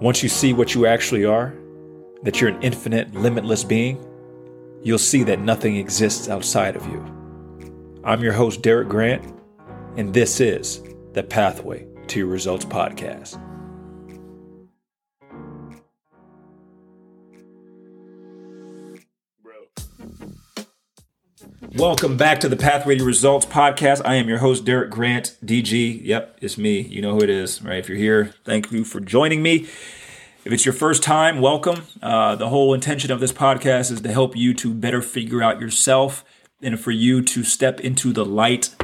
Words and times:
Once 0.00 0.22
you 0.22 0.30
see 0.30 0.54
what 0.54 0.74
you 0.74 0.86
actually 0.86 1.26
are, 1.26 1.54
that 2.22 2.40
you're 2.40 2.48
an 2.48 2.62
infinite, 2.62 3.12
limitless 3.14 3.64
being, 3.64 4.02
you'll 4.82 4.98
see 4.98 5.22
that 5.22 5.40
nothing 5.40 5.76
exists 5.76 6.26
outside 6.26 6.74
of 6.74 6.86
you. 6.86 7.04
I'm 8.02 8.22
your 8.22 8.32
host, 8.32 8.62
Derek 8.62 8.88
Grant, 8.88 9.22
and 9.98 10.14
this 10.14 10.40
is 10.40 10.82
the 11.12 11.22
Pathway 11.22 11.86
to 12.06 12.20
Your 12.20 12.28
Results 12.28 12.64
podcast. 12.64 13.38
Welcome 21.76 22.16
back 22.16 22.40
to 22.40 22.48
the 22.48 22.56
Pathway 22.56 22.98
to 22.98 23.04
Results 23.04 23.46
podcast. 23.46 24.02
I 24.04 24.16
am 24.16 24.28
your 24.28 24.38
host, 24.38 24.64
Derek 24.64 24.90
Grant, 24.90 25.36
DG. 25.44 26.00
Yep, 26.04 26.38
it's 26.40 26.58
me. 26.58 26.80
You 26.80 27.00
know 27.00 27.14
who 27.14 27.22
it 27.22 27.30
is, 27.30 27.62
right? 27.62 27.78
If 27.78 27.88
you're 27.88 27.96
here, 27.96 28.34
thank 28.44 28.72
you 28.72 28.82
for 28.82 28.98
joining 28.98 29.40
me. 29.40 29.68
If 30.44 30.52
it's 30.52 30.66
your 30.66 30.72
first 30.72 31.04
time, 31.04 31.40
welcome. 31.40 31.82
Uh, 32.02 32.34
the 32.34 32.48
whole 32.48 32.74
intention 32.74 33.12
of 33.12 33.20
this 33.20 33.30
podcast 33.30 33.92
is 33.92 34.00
to 34.00 34.12
help 34.12 34.36
you 34.36 34.52
to 34.54 34.74
better 34.74 35.00
figure 35.00 35.44
out 35.44 35.60
yourself 35.60 36.24
and 36.60 36.78
for 36.78 36.90
you 36.90 37.22
to 37.22 37.44
step 37.44 37.78
into 37.78 38.12
the 38.12 38.24
light 38.24 38.74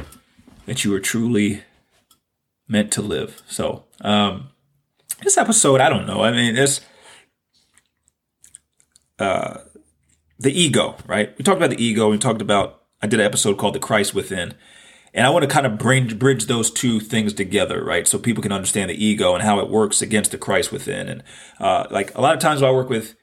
that 0.65 0.85
you 0.85 0.95
are 0.95 1.01
truly 1.01 1.63
meant 2.69 2.89
to 2.93 3.01
live. 3.01 3.41
So, 3.49 3.83
um, 3.99 4.47
this 5.23 5.37
episode, 5.37 5.81
I 5.81 5.89
don't 5.89 6.07
know. 6.07 6.23
I 6.23 6.31
mean, 6.31 6.55
this, 6.55 6.79
uh, 9.19 9.57
the 10.39 10.51
ego, 10.51 10.95
right? 11.07 11.37
We 11.37 11.43
talked 11.43 11.57
about 11.57 11.71
the 11.71 11.83
ego. 11.83 12.09
We 12.09 12.17
talked 12.17 12.41
about 12.41 12.83
I 13.01 13.07
did 13.07 13.19
an 13.19 13.25
episode 13.25 13.57
called 13.57 13.75
The 13.75 13.79
Christ 13.79 14.13
Within. 14.15 14.55
And 15.13 15.25
I 15.25 15.29
want 15.29 15.43
to 15.43 15.49
kind 15.49 15.65
of 15.65 15.79
bridge 15.79 16.45
those 16.45 16.69
two 16.69 16.99
things 16.99 17.33
together, 17.33 17.83
right? 17.83 18.07
So 18.07 18.19
people 18.19 18.43
can 18.43 18.51
understand 18.51 18.91
the 18.91 19.03
ego 19.03 19.33
and 19.33 19.43
how 19.43 19.59
it 19.59 19.69
works 19.69 20.01
against 20.01 20.31
the 20.31 20.37
Christ 20.37 20.71
within. 20.71 21.09
And 21.09 21.23
uh, 21.59 21.87
like 21.89 22.15
a 22.15 22.21
lot 22.21 22.35
of 22.35 22.39
times 22.39 22.61
I 22.61 22.69
work 22.69 22.87
with, 22.87 23.15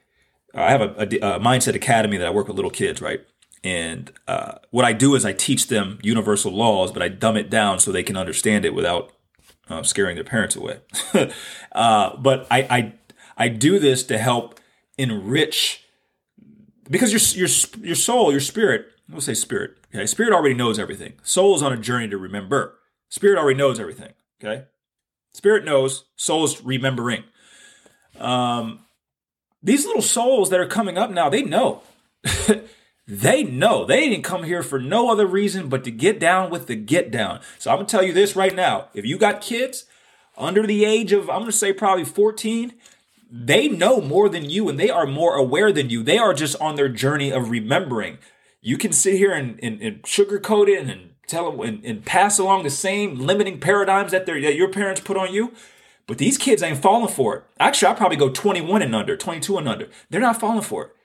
I 0.54 0.70
have 0.70 0.80
a, 0.80 0.94
a, 0.96 1.36
a, 1.36 1.40
mindset 1.40 1.76
academy 1.76 2.16
that 2.16 2.26
I 2.26 2.30
work 2.30 2.48
with 2.48 2.56
little 2.56 2.70
kids, 2.70 3.00
right? 3.00 3.20
And 3.62 4.12
uh, 4.26 4.54
what 4.70 4.84
I 4.84 4.92
do 4.92 5.14
is 5.14 5.24
I 5.24 5.32
teach 5.32 5.68
them 5.68 6.00
universal 6.02 6.52
laws, 6.52 6.90
but 6.90 7.00
I 7.00 7.08
dumb 7.08 7.36
it 7.36 7.48
down 7.48 7.78
so 7.78 7.92
they 7.92 8.02
can 8.02 8.16
understand 8.16 8.64
it 8.64 8.74
without 8.74 9.12
uh, 9.68 9.82
scaring 9.82 10.16
their 10.16 10.24
parents 10.24 10.56
away. 10.56 10.80
Uh, 11.72 12.16
but 12.18 12.46
I, 12.52 12.60
I 12.70 12.92
I 13.36 13.48
do 13.48 13.80
this 13.80 14.04
to 14.04 14.16
help 14.16 14.60
enrich 14.96 15.83
because 16.88 17.12
your 17.12 17.46
your 17.46 17.86
your 17.86 17.96
soul, 17.96 18.30
your 18.30 18.40
spirit 18.40 18.94
we'll 19.08 19.20
say 19.20 19.34
spirit. 19.34 19.76
Okay, 19.94 20.06
spirit 20.06 20.32
already 20.32 20.54
knows 20.54 20.78
everything. 20.78 21.14
Soul 21.22 21.54
is 21.54 21.62
on 21.62 21.72
a 21.72 21.76
journey 21.76 22.08
to 22.08 22.18
remember. 22.18 22.78
Spirit 23.08 23.38
already 23.38 23.58
knows 23.58 23.78
everything. 23.78 24.12
Okay, 24.42 24.64
spirit 25.32 25.64
knows. 25.64 26.04
Soul 26.16 26.44
is 26.44 26.64
remembering. 26.64 27.24
Um, 28.18 28.80
these 29.62 29.86
little 29.86 30.02
souls 30.02 30.50
that 30.50 30.60
are 30.60 30.66
coming 30.66 30.98
up 30.98 31.10
now, 31.10 31.28
they 31.28 31.42
know. 31.42 31.82
they 33.06 33.42
know 33.42 33.84
they 33.84 34.08
didn't 34.08 34.24
come 34.24 34.44
here 34.44 34.62
for 34.62 34.78
no 34.78 35.10
other 35.10 35.26
reason 35.26 35.68
but 35.68 35.84
to 35.84 35.90
get 35.90 36.18
down 36.18 36.50
with 36.50 36.66
the 36.66 36.76
get 36.76 37.10
down. 37.10 37.40
So 37.58 37.70
I'm 37.70 37.78
gonna 37.78 37.88
tell 37.88 38.02
you 38.02 38.12
this 38.12 38.36
right 38.36 38.54
now: 38.54 38.88
if 38.94 39.04
you 39.04 39.18
got 39.18 39.40
kids 39.40 39.86
under 40.36 40.66
the 40.66 40.84
age 40.84 41.12
of, 41.12 41.30
I'm 41.30 41.40
gonna 41.40 41.52
say 41.52 41.72
probably 41.72 42.04
14, 42.04 42.74
they 43.36 43.66
know 43.66 44.00
more 44.00 44.28
than 44.28 44.48
you 44.48 44.68
and 44.68 44.78
they 44.78 44.90
are 44.90 45.06
more 45.06 45.34
aware 45.34 45.72
than 45.72 45.90
you. 45.90 46.04
They 46.04 46.18
are 46.18 46.32
just 46.32 46.54
on 46.60 46.76
their 46.76 46.88
journey 46.88 47.32
of 47.32 47.50
remembering 47.50 48.18
you 48.60 48.78
can 48.78 48.92
sit 48.92 49.14
here 49.14 49.32
and, 49.32 49.58
and, 49.60 49.82
and 49.82 50.02
sugarcoat 50.02 50.68
it 50.68 50.88
and 50.88 51.10
tell 51.26 51.50
them 51.50 51.60
and, 51.60 51.84
and, 51.84 52.06
pass 52.06 52.38
along 52.38 52.62
the 52.62 52.70
same 52.70 53.18
limiting 53.18 53.58
paradigms 53.58 54.12
that, 54.12 54.24
that 54.24 54.54
your 54.54 54.70
parents 54.70 55.00
put 55.00 55.16
on 55.16 55.34
you. 55.34 55.52
But 56.06 56.18
these 56.18 56.38
kids 56.38 56.62
ain't 56.62 56.80
falling 56.80 57.12
for 57.12 57.36
it. 57.36 57.44
Actually, 57.58 57.88
I'll 57.88 57.94
probably 57.96 58.16
go 58.16 58.30
21 58.30 58.82
and 58.82 58.94
under, 58.94 59.16
22 59.16 59.58
and 59.58 59.68
under. 59.68 59.88
They're 60.08 60.20
not 60.20 60.40
falling 60.40 60.62
for 60.62 60.84
it. 60.84 60.96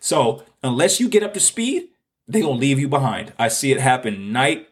So 0.00 0.44
unless 0.62 1.00
you 1.00 1.08
get 1.08 1.22
up 1.22 1.32
to 1.34 1.40
speed, 1.40 1.88
they're 2.28 2.42
to 2.42 2.50
leave 2.50 2.78
you 2.78 2.88
behind. 2.88 3.32
I 3.38 3.48
see 3.48 3.72
it 3.72 3.80
happen 3.80 4.32
night 4.32 4.68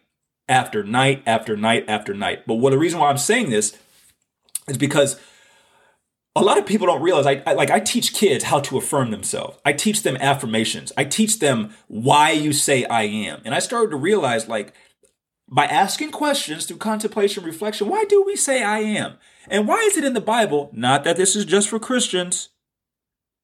after 0.48 0.84
night 0.84 1.22
after 1.26 1.56
night 1.56 1.86
after 1.88 2.12
night. 2.12 2.46
But 2.46 2.56
what 2.56 2.70
the 2.70 2.78
reason 2.78 3.00
why 3.00 3.08
I'm 3.08 3.18
saying 3.18 3.50
this 3.50 3.76
is 4.68 4.76
because 4.76 5.18
a 6.38 6.44
lot 6.44 6.58
of 6.58 6.66
people 6.66 6.86
don't 6.86 7.02
realize 7.02 7.26
I, 7.26 7.42
I, 7.46 7.52
like 7.54 7.70
I 7.70 7.80
teach 7.80 8.14
kids 8.14 8.44
how 8.44 8.60
to 8.60 8.78
affirm 8.78 9.10
themselves. 9.10 9.58
I 9.64 9.72
teach 9.72 10.02
them 10.02 10.16
affirmations. 10.18 10.92
I 10.96 11.04
teach 11.04 11.38
them 11.38 11.74
why 11.88 12.30
you 12.30 12.52
say 12.52 12.84
I 12.84 13.02
am. 13.02 13.42
And 13.44 13.54
I 13.54 13.58
started 13.58 13.90
to 13.90 13.96
realize 13.96 14.48
like 14.48 14.72
by 15.50 15.64
asking 15.64 16.10
questions 16.10 16.66
through 16.66 16.76
contemplation 16.76 17.44
reflection, 17.44 17.88
why 17.88 18.04
do 18.04 18.22
we 18.22 18.36
say 18.36 18.62
I 18.62 18.80
am? 18.80 19.14
And 19.48 19.66
why 19.66 19.78
is 19.78 19.96
it 19.96 20.04
in 20.04 20.14
the 20.14 20.20
Bible? 20.20 20.70
Not 20.72 21.04
that 21.04 21.16
this 21.16 21.34
is 21.34 21.44
just 21.44 21.68
for 21.68 21.78
Christians. 21.78 22.50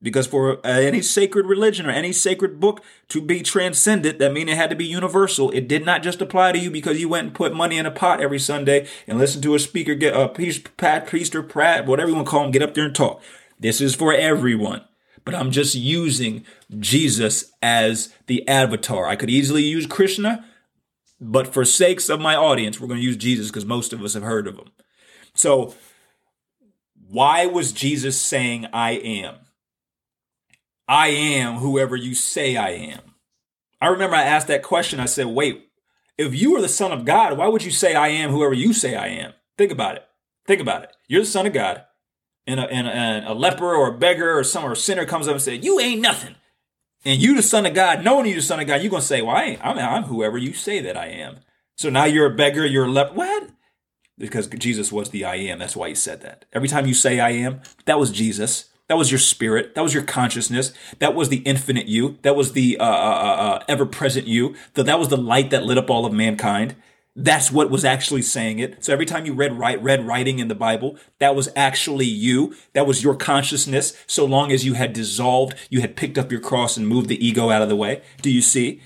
Because 0.04 0.26
for 0.26 0.58
uh, 0.58 0.68
any 0.68 1.00
sacred 1.00 1.46
religion 1.46 1.86
or 1.86 1.90
any 1.90 2.12
sacred 2.12 2.60
book 2.60 2.84
to 3.08 3.22
be 3.22 3.40
transcendent, 3.40 4.18
that 4.18 4.34
means 4.34 4.50
it 4.50 4.56
had 4.56 4.68
to 4.68 4.76
be 4.76 4.84
universal. 4.84 5.50
It 5.52 5.66
did 5.66 5.86
not 5.86 6.02
just 6.02 6.20
apply 6.20 6.52
to 6.52 6.58
you 6.58 6.70
because 6.70 7.00
you 7.00 7.08
went 7.08 7.28
and 7.28 7.34
put 7.34 7.54
money 7.54 7.78
in 7.78 7.86
a 7.86 7.90
pot 7.90 8.20
every 8.20 8.38
Sunday 8.38 8.86
and 9.06 9.18
listened 9.18 9.42
to 9.44 9.54
a 9.54 9.58
speaker 9.58 9.94
get 9.94 10.14
a 10.14 10.28
priest, 10.28 10.76
priest 10.76 11.34
or 11.34 11.42
prat, 11.42 11.86
whatever 11.86 12.10
you 12.10 12.16
want 12.16 12.26
to 12.26 12.30
call 12.30 12.44
him, 12.44 12.50
get 12.50 12.60
up 12.60 12.74
there 12.74 12.84
and 12.84 12.94
talk. 12.94 13.22
This 13.58 13.80
is 13.80 13.94
for 13.94 14.12
everyone. 14.12 14.84
But 15.24 15.34
I'm 15.34 15.50
just 15.50 15.74
using 15.74 16.44
Jesus 16.78 17.50
as 17.62 18.12
the 18.26 18.46
avatar. 18.46 19.06
I 19.06 19.16
could 19.16 19.30
easily 19.30 19.62
use 19.62 19.86
Krishna, 19.86 20.44
but 21.18 21.48
for 21.48 21.64
sakes 21.64 22.10
of 22.10 22.20
my 22.20 22.36
audience, 22.36 22.78
we're 22.78 22.88
going 22.88 23.00
to 23.00 23.06
use 23.06 23.16
Jesus 23.16 23.46
because 23.46 23.64
most 23.64 23.94
of 23.94 24.02
us 24.02 24.12
have 24.12 24.22
heard 24.22 24.46
of 24.46 24.58
him. 24.58 24.68
So, 25.32 25.74
why 27.08 27.46
was 27.46 27.72
Jesus 27.72 28.20
saying, 28.20 28.66
I 28.70 28.90
am? 28.92 29.36
I 30.86 31.08
am 31.08 31.56
whoever 31.56 31.96
you 31.96 32.14
say 32.14 32.56
I 32.56 32.70
am. 32.70 33.00
I 33.80 33.88
remember 33.88 34.16
I 34.16 34.22
asked 34.22 34.48
that 34.48 34.62
question. 34.62 35.00
I 35.00 35.06
said, 35.06 35.26
wait, 35.26 35.68
if 36.16 36.34
you 36.34 36.56
are 36.56 36.62
the 36.62 36.68
Son 36.68 36.92
of 36.92 37.04
God, 37.04 37.36
why 37.36 37.48
would 37.48 37.64
you 37.64 37.70
say 37.70 37.94
I 37.94 38.08
am 38.08 38.30
whoever 38.30 38.54
you 38.54 38.72
say 38.72 38.94
I 38.94 39.08
am? 39.08 39.32
Think 39.56 39.72
about 39.72 39.96
it. 39.96 40.06
Think 40.46 40.60
about 40.60 40.84
it. 40.84 40.96
You're 41.08 41.22
the 41.22 41.26
Son 41.26 41.46
of 41.46 41.52
God, 41.52 41.84
and 42.46 42.60
a, 42.60 42.70
and 42.70 42.86
a, 42.86 42.90
and 42.90 43.26
a 43.26 43.32
leper 43.32 43.74
or 43.74 43.88
a 43.88 43.98
beggar 43.98 44.38
or 44.38 44.44
some 44.44 44.64
or 44.64 44.74
sinner 44.74 45.06
comes 45.06 45.26
up 45.26 45.32
and 45.34 45.42
says, 45.42 45.64
You 45.64 45.80
ain't 45.80 46.00
nothing. 46.00 46.34
And 47.04 47.20
you, 47.20 47.34
the 47.34 47.42
Son 47.42 47.66
of 47.66 47.74
God, 47.74 48.04
knowing 48.04 48.26
you, 48.26 48.34
the 48.34 48.42
Son 48.42 48.60
of 48.60 48.66
God, 48.66 48.82
you're 48.82 48.90
going 48.90 49.00
to 49.00 49.06
say, 49.06 49.22
Well, 49.22 49.36
I 49.36 49.44
ain't, 49.44 49.64
I'm, 49.64 49.78
I'm 49.78 50.02
whoever 50.04 50.38
you 50.38 50.52
say 50.52 50.80
that 50.80 50.96
I 50.96 51.06
am. 51.06 51.38
So 51.76 51.90
now 51.90 52.04
you're 52.04 52.32
a 52.32 52.34
beggar, 52.34 52.64
you're 52.64 52.86
a 52.86 52.90
leper. 52.90 53.14
What? 53.14 53.50
Because 54.16 54.46
Jesus 54.46 54.92
was 54.92 55.10
the 55.10 55.24
I 55.24 55.36
am. 55.36 55.58
That's 55.58 55.74
why 55.74 55.88
he 55.88 55.94
said 55.94 56.20
that. 56.20 56.44
Every 56.52 56.68
time 56.68 56.86
you 56.86 56.94
say 56.94 57.18
I 57.18 57.30
am, 57.30 57.62
that 57.86 57.98
was 57.98 58.12
Jesus. 58.12 58.70
That 58.88 58.98
was 58.98 59.10
your 59.10 59.18
spirit. 59.18 59.74
That 59.74 59.82
was 59.82 59.94
your 59.94 60.02
consciousness. 60.02 60.72
That 60.98 61.14
was 61.14 61.30
the 61.30 61.38
infinite 61.38 61.86
you. 61.86 62.18
That 62.22 62.36
was 62.36 62.52
the 62.52 62.76
uh, 62.78 62.84
uh, 62.84 62.86
uh, 62.86 63.42
uh 63.42 63.64
ever 63.66 63.86
present 63.86 64.26
you. 64.26 64.54
That 64.74 64.84
that 64.84 64.98
was 64.98 65.08
the 65.08 65.16
light 65.16 65.50
that 65.50 65.64
lit 65.64 65.78
up 65.78 65.88
all 65.88 66.04
of 66.04 66.12
mankind. 66.12 66.76
That's 67.16 67.50
what 67.50 67.70
was 67.70 67.84
actually 67.84 68.22
saying 68.22 68.58
it. 68.58 68.84
So 68.84 68.92
every 68.92 69.06
time 69.06 69.24
you 69.24 69.32
read 69.32 69.56
write, 69.56 69.80
read 69.82 70.06
writing 70.06 70.40
in 70.40 70.48
the 70.48 70.54
Bible, 70.54 70.98
that 71.20 71.36
was 71.36 71.48
actually 71.54 72.06
you. 72.06 72.56
That 72.72 72.86
was 72.86 73.04
your 73.04 73.14
consciousness. 73.14 73.96
So 74.06 74.24
long 74.24 74.50
as 74.50 74.66
you 74.66 74.74
had 74.74 74.92
dissolved, 74.92 75.54
you 75.70 75.80
had 75.80 75.96
picked 75.96 76.18
up 76.18 76.32
your 76.32 76.40
cross 76.40 76.76
and 76.76 76.88
moved 76.88 77.08
the 77.08 77.24
ego 77.24 77.50
out 77.50 77.62
of 77.62 77.68
the 77.68 77.76
way. 77.76 78.02
Do 78.20 78.30
you 78.30 78.42
see? 78.42 78.82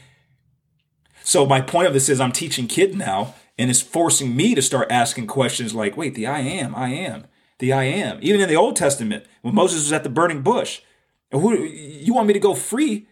So 1.24 1.46
my 1.46 1.60
point 1.60 1.88
of 1.88 1.94
this 1.94 2.08
is 2.08 2.20
I'm 2.20 2.32
teaching 2.32 2.68
kids 2.68 2.94
now, 2.94 3.34
and 3.58 3.70
it's 3.70 3.82
forcing 3.82 4.36
me 4.36 4.54
to 4.54 4.62
start 4.62 4.92
asking 4.92 5.26
questions 5.26 5.74
like, 5.74 5.96
wait, 5.96 6.14
the 6.14 6.26
I 6.26 6.40
am, 6.40 6.74
I 6.74 6.90
am 6.90 7.26
the 7.58 7.72
I 7.72 7.84
am. 7.84 8.18
Even 8.22 8.40
in 8.40 8.48
the 8.48 8.56
Old 8.56 8.76
Testament, 8.76 9.24
when 9.42 9.54
Moses 9.54 9.80
was 9.80 9.92
at 9.92 10.04
the 10.04 10.10
burning 10.10 10.42
bush, 10.42 10.80
who 11.30 11.54
you 11.54 12.14
want 12.14 12.26
me 12.26 12.32
to 12.32 12.40
go 12.40 12.54
free? 12.54 13.06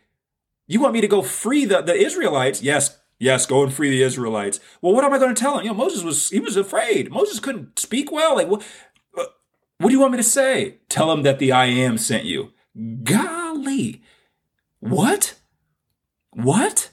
You 0.67 0.81
want 0.81 0.95
me 0.95 1.01
to 1.01 1.09
go 1.09 1.23
free 1.23 1.65
the, 1.65 1.83
the 1.83 1.95
Israelites? 1.95 2.63
Yes, 2.63 2.99
yes, 3.19 3.47
go 3.47 3.63
and 3.63 3.73
free 3.73 3.91
the 3.91 4.03
Israelites. 4.03 4.61
Well, 4.81 4.95
what 4.95 5.05
am 5.05 5.13
I 5.13 5.19
going 5.19 5.35
to 5.35 5.41
tell 5.41 5.59
him? 5.59 5.65
You 5.65 5.71
know, 5.71 5.77
Moses 5.77 6.03
was 6.03 6.31
he 6.31 6.41
was 6.41 6.57
afraid. 6.57 7.11
Moses 7.11 7.41
couldn't 7.41 7.79
speak 7.79 8.11
well. 8.11 8.37
Like 8.37 8.49
what? 8.49 8.63
What 9.79 9.89
do 9.89 9.93
you 9.93 10.01
want 10.01 10.13
me 10.13 10.19
to 10.19 10.23
say? 10.23 10.79
Tell 10.89 11.13
him 11.13 11.23
that 11.23 11.39
the 11.39 11.53
I 11.53 11.67
am 11.67 11.99
sent 11.99 12.25
you. 12.25 12.53
Golly, 13.03 14.03
what? 14.81 15.35
What? 16.31 16.91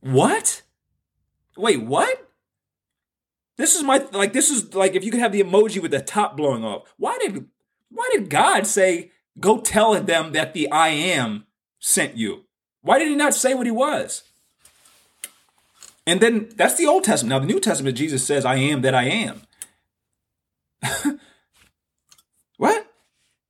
What? 0.00 0.62
Wait, 1.56 1.82
what? 1.82 2.25
This 3.56 3.74
is 3.74 3.82
my 3.82 4.04
like 4.12 4.32
this 4.32 4.50
is 4.50 4.74
like 4.74 4.94
if 4.94 5.04
you 5.04 5.10
could 5.10 5.20
have 5.20 5.32
the 5.32 5.42
emoji 5.42 5.80
with 5.80 5.90
the 5.90 6.00
top 6.00 6.36
blowing 6.36 6.64
off. 6.64 6.92
Why 6.98 7.18
did 7.18 7.46
why 7.90 8.08
did 8.12 8.28
God 8.28 8.66
say 8.66 9.10
go 9.40 9.60
tell 9.60 10.00
them 10.02 10.32
that 10.32 10.52
the 10.52 10.70
I 10.70 10.88
am 10.88 11.46
sent 11.78 12.16
you? 12.16 12.44
Why 12.82 12.98
did 12.98 13.08
he 13.08 13.16
not 13.16 13.34
say 13.34 13.54
what 13.54 13.66
he 13.66 13.72
was? 13.72 14.24
And 16.06 16.20
then 16.20 16.50
that's 16.54 16.76
the 16.76 16.86
Old 16.86 17.04
Testament. 17.04 17.30
Now 17.30 17.38
the 17.38 17.52
New 17.52 17.60
Testament 17.60 17.96
Jesus 17.96 18.24
says 18.24 18.44
I 18.44 18.56
am 18.56 18.82
that 18.82 18.94
I 18.94 19.04
am. 19.04 19.42
what? 22.58 22.86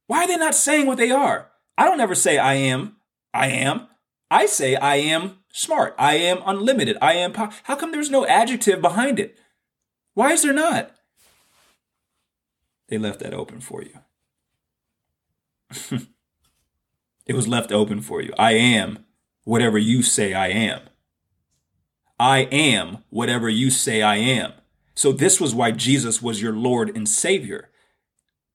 Why 0.06 0.24
are 0.24 0.28
they 0.28 0.36
not 0.36 0.54
saying 0.54 0.86
what 0.86 0.98
they 0.98 1.10
are? 1.10 1.50
I 1.76 1.84
don't 1.84 2.00
ever 2.00 2.14
say 2.14 2.38
I 2.38 2.54
am 2.54 2.96
I 3.34 3.48
am. 3.48 3.88
I 4.30 4.46
say 4.46 4.76
I 4.76 4.96
am 4.96 5.38
smart. 5.52 5.94
I 5.98 6.14
am 6.14 6.38
unlimited. 6.46 6.96
I 7.02 7.14
am 7.14 7.32
po- 7.32 7.50
How 7.64 7.74
come 7.74 7.90
there's 7.90 8.10
no 8.10 8.24
adjective 8.26 8.80
behind 8.80 9.18
it? 9.18 9.36
Why 10.16 10.32
is 10.32 10.42
there 10.42 10.54
not? 10.54 10.92
They 12.88 12.96
left 12.96 13.20
that 13.20 13.34
open 13.34 13.60
for 13.60 13.82
you. 13.82 13.98
it 17.26 17.34
was 17.34 17.46
left 17.46 17.70
open 17.70 18.00
for 18.00 18.22
you. 18.22 18.32
I 18.38 18.52
am 18.52 19.04
whatever 19.44 19.76
you 19.76 20.02
say 20.02 20.32
I 20.32 20.48
am. 20.48 20.80
I 22.18 22.44
am 22.44 23.04
whatever 23.10 23.50
you 23.50 23.68
say 23.68 24.00
I 24.00 24.16
am. 24.16 24.54
So 24.94 25.12
this 25.12 25.38
was 25.38 25.54
why 25.54 25.70
Jesus 25.72 26.22
was 26.22 26.40
your 26.40 26.54
Lord 26.54 26.96
and 26.96 27.06
Savior. 27.06 27.68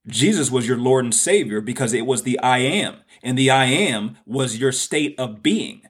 Jesus 0.07 0.49
was 0.49 0.67
your 0.67 0.79
Lord 0.79 1.05
and 1.05 1.13
Savior 1.13 1.61
because 1.61 1.93
it 1.93 2.07
was 2.07 2.23
the 2.23 2.39
I 2.39 2.57
am, 2.57 3.01
and 3.21 3.37
the 3.37 3.51
I 3.51 3.65
am 3.65 4.17
was 4.25 4.57
your 4.57 4.71
state 4.71 5.13
of 5.19 5.43
being. 5.43 5.83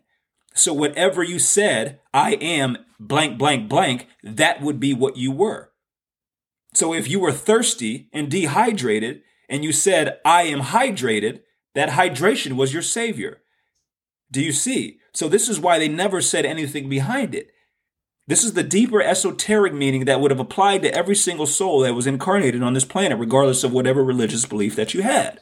So 0.54 0.74
whatever 0.74 1.24
you 1.24 1.40
said, 1.40 2.00
I 2.14 2.34
am 2.34 2.78
blank, 3.00 3.38
blank, 3.38 3.70
blank, 3.70 4.08
that 4.24 4.62
would 4.62 4.80
be 4.80 4.94
what 4.94 5.18
you 5.18 5.32
were. 5.32 5.72
So 6.74 6.94
if 6.94 7.10
you 7.10 7.20
were 7.20 7.32
thirsty 7.32 8.10
and 8.14 8.30
dehydrated 8.30 9.22
and 9.50 9.64
you 9.64 9.72
said, 9.72 10.20
I 10.24 10.44
am 10.44 10.62
hydrated, 10.62 11.42
that 11.74 11.90
hydration 11.90 12.54
was 12.54 12.74
your 12.74 12.82
Savior. 12.82 13.42
Do 14.32 14.42
you 14.42 14.52
see? 14.52 15.00
So 15.14 15.28
this 15.28 15.50
is 15.50 15.60
why 15.60 15.78
they 15.78 15.90
never 15.90 16.22
said 16.22 16.46
anything 16.46 16.88
behind 16.88 17.36
it. 17.36 17.52
This 18.28 18.44
is 18.44 18.54
the 18.54 18.64
deeper 18.64 19.02
esoteric 19.02 19.74
meaning 19.74 20.06
that 20.06 20.22
would 20.22 20.32
have 20.32 20.40
applied 20.40 20.84
to 20.84 20.94
every 20.94 21.16
single 21.16 21.48
soul 21.48 21.82
that 21.82 21.96
was 21.96 22.08
incarnated 22.08 22.64
on 22.64 22.74
this 22.74 22.86
planet, 22.86 23.20
regardless 23.20 23.64
of 23.64 23.74
whatever 23.74 24.04
religious 24.04 24.46
belief 24.46 24.76
that 24.76 24.94
you 24.94 25.02
had. 25.02 25.42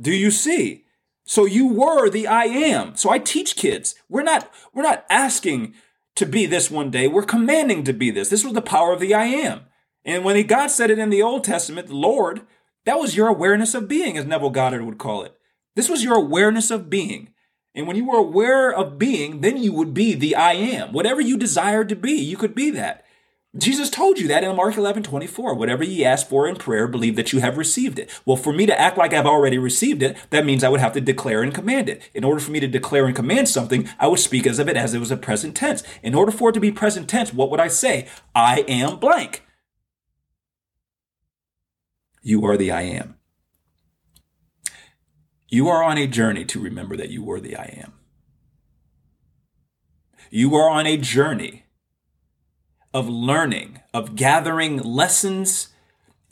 Do 0.00 0.12
you 0.12 0.30
see? 0.30 0.83
So 1.24 1.46
you 1.46 1.68
were 1.68 2.08
the 2.10 2.26
I 2.26 2.44
am. 2.44 2.96
So 2.96 3.10
I 3.10 3.18
teach 3.18 3.56
kids. 3.56 3.94
We're 4.08 4.22
not 4.22 4.50
we're 4.72 4.82
not 4.82 5.04
asking 5.08 5.74
to 6.16 6.26
be 6.26 6.46
this 6.46 6.70
one 6.70 6.90
day. 6.90 7.08
We're 7.08 7.22
commanding 7.22 7.84
to 7.84 7.92
be 7.92 8.10
this. 8.10 8.28
This 8.28 8.44
was 8.44 8.52
the 8.52 8.62
power 8.62 8.92
of 8.92 9.00
the 9.00 9.14
I 9.14 9.24
am. 9.24 9.62
And 10.04 10.24
when 10.24 10.46
God 10.46 10.68
said 10.68 10.90
it 10.90 10.98
in 10.98 11.10
the 11.10 11.22
Old 11.22 11.44
Testament, 11.44 11.88
Lord, 11.88 12.42
that 12.84 12.98
was 12.98 13.16
your 13.16 13.28
awareness 13.28 13.74
of 13.74 13.88
being, 13.88 14.18
as 14.18 14.26
Neville 14.26 14.50
Goddard 14.50 14.84
would 14.84 14.98
call 14.98 15.22
it. 15.22 15.34
This 15.74 15.88
was 15.88 16.04
your 16.04 16.14
awareness 16.14 16.70
of 16.70 16.90
being. 16.90 17.30
And 17.74 17.86
when 17.86 17.96
you 17.96 18.06
were 18.06 18.18
aware 18.18 18.72
of 18.72 18.98
being, 18.98 19.40
then 19.40 19.56
you 19.56 19.72
would 19.72 19.94
be 19.94 20.14
the 20.14 20.36
I 20.36 20.52
am. 20.52 20.92
Whatever 20.92 21.20
you 21.20 21.36
desired 21.36 21.88
to 21.88 21.96
be, 21.96 22.12
you 22.12 22.36
could 22.36 22.54
be 22.54 22.70
that. 22.70 23.04
Jesus 23.56 23.88
told 23.88 24.18
you 24.18 24.26
that 24.28 24.42
in 24.42 24.56
Mark 24.56 24.76
11, 24.76 25.04
24. 25.04 25.54
Whatever 25.54 25.84
ye 25.84 26.04
ask 26.04 26.28
for 26.28 26.48
in 26.48 26.56
prayer, 26.56 26.88
believe 26.88 27.14
that 27.14 27.32
you 27.32 27.38
have 27.40 27.56
received 27.56 28.00
it. 28.00 28.10
Well, 28.24 28.36
for 28.36 28.52
me 28.52 28.66
to 28.66 28.78
act 28.78 28.98
like 28.98 29.12
I've 29.12 29.26
already 29.26 29.58
received 29.58 30.02
it, 30.02 30.16
that 30.30 30.44
means 30.44 30.64
I 30.64 30.68
would 30.68 30.80
have 30.80 30.92
to 30.94 31.00
declare 31.00 31.42
and 31.42 31.54
command 31.54 31.88
it. 31.88 32.10
In 32.14 32.24
order 32.24 32.40
for 32.40 32.50
me 32.50 32.58
to 32.58 32.66
declare 32.66 33.06
and 33.06 33.14
command 33.14 33.48
something, 33.48 33.88
I 34.00 34.08
would 34.08 34.18
speak 34.18 34.46
as 34.46 34.58
of 34.58 34.68
it 34.68 34.76
as 34.76 34.92
it 34.92 34.98
was 34.98 35.12
a 35.12 35.16
present 35.16 35.54
tense. 35.56 35.84
In 36.02 36.16
order 36.16 36.32
for 36.32 36.50
it 36.50 36.54
to 36.54 36.60
be 36.60 36.72
present 36.72 37.08
tense, 37.08 37.32
what 37.32 37.48
would 37.50 37.60
I 37.60 37.68
say? 37.68 38.08
I 38.34 38.64
am 38.66 38.98
blank. 38.98 39.44
You 42.22 42.44
are 42.46 42.56
the 42.56 42.72
I 42.72 42.82
am. 42.82 43.16
You 45.48 45.68
are 45.68 45.84
on 45.84 45.96
a 45.96 46.08
journey 46.08 46.44
to 46.46 46.58
remember 46.58 46.96
that 46.96 47.10
you 47.10 47.22
were 47.22 47.38
the 47.38 47.54
I 47.54 47.80
am. 47.84 47.92
You 50.30 50.56
are 50.56 50.68
on 50.68 50.86
a 50.86 50.96
journey 50.96 51.63
of 52.94 53.08
learning, 53.08 53.80
of 53.92 54.14
gathering 54.14 54.78
lessons 54.78 55.68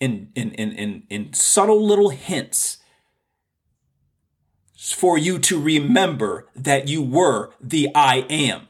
in, 0.01 0.31
in, 0.35 0.53
in, 0.53 0.73
in, 0.73 1.03
in 1.11 1.33
subtle 1.35 1.85
little 1.85 2.11
hints 2.11 2.79
for 4.77 5.19
you 5.19 5.39
to 5.39 5.61
remember 5.61 6.49
that 6.57 6.89
you 6.89 7.03
were 7.03 7.53
the 7.61 7.89
I 7.95 8.25
am. 8.31 8.69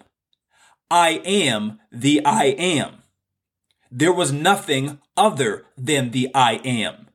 I 0.91 1.23
am 1.25 1.81
the 1.91 2.25
I 2.25 2.45
am. 2.45 3.03
There 3.91 4.13
was 4.13 4.33
nothing 4.33 4.99
other 5.17 5.65
than 5.77 6.11
the 6.11 6.31
I 6.35 6.55
am. 6.65 7.09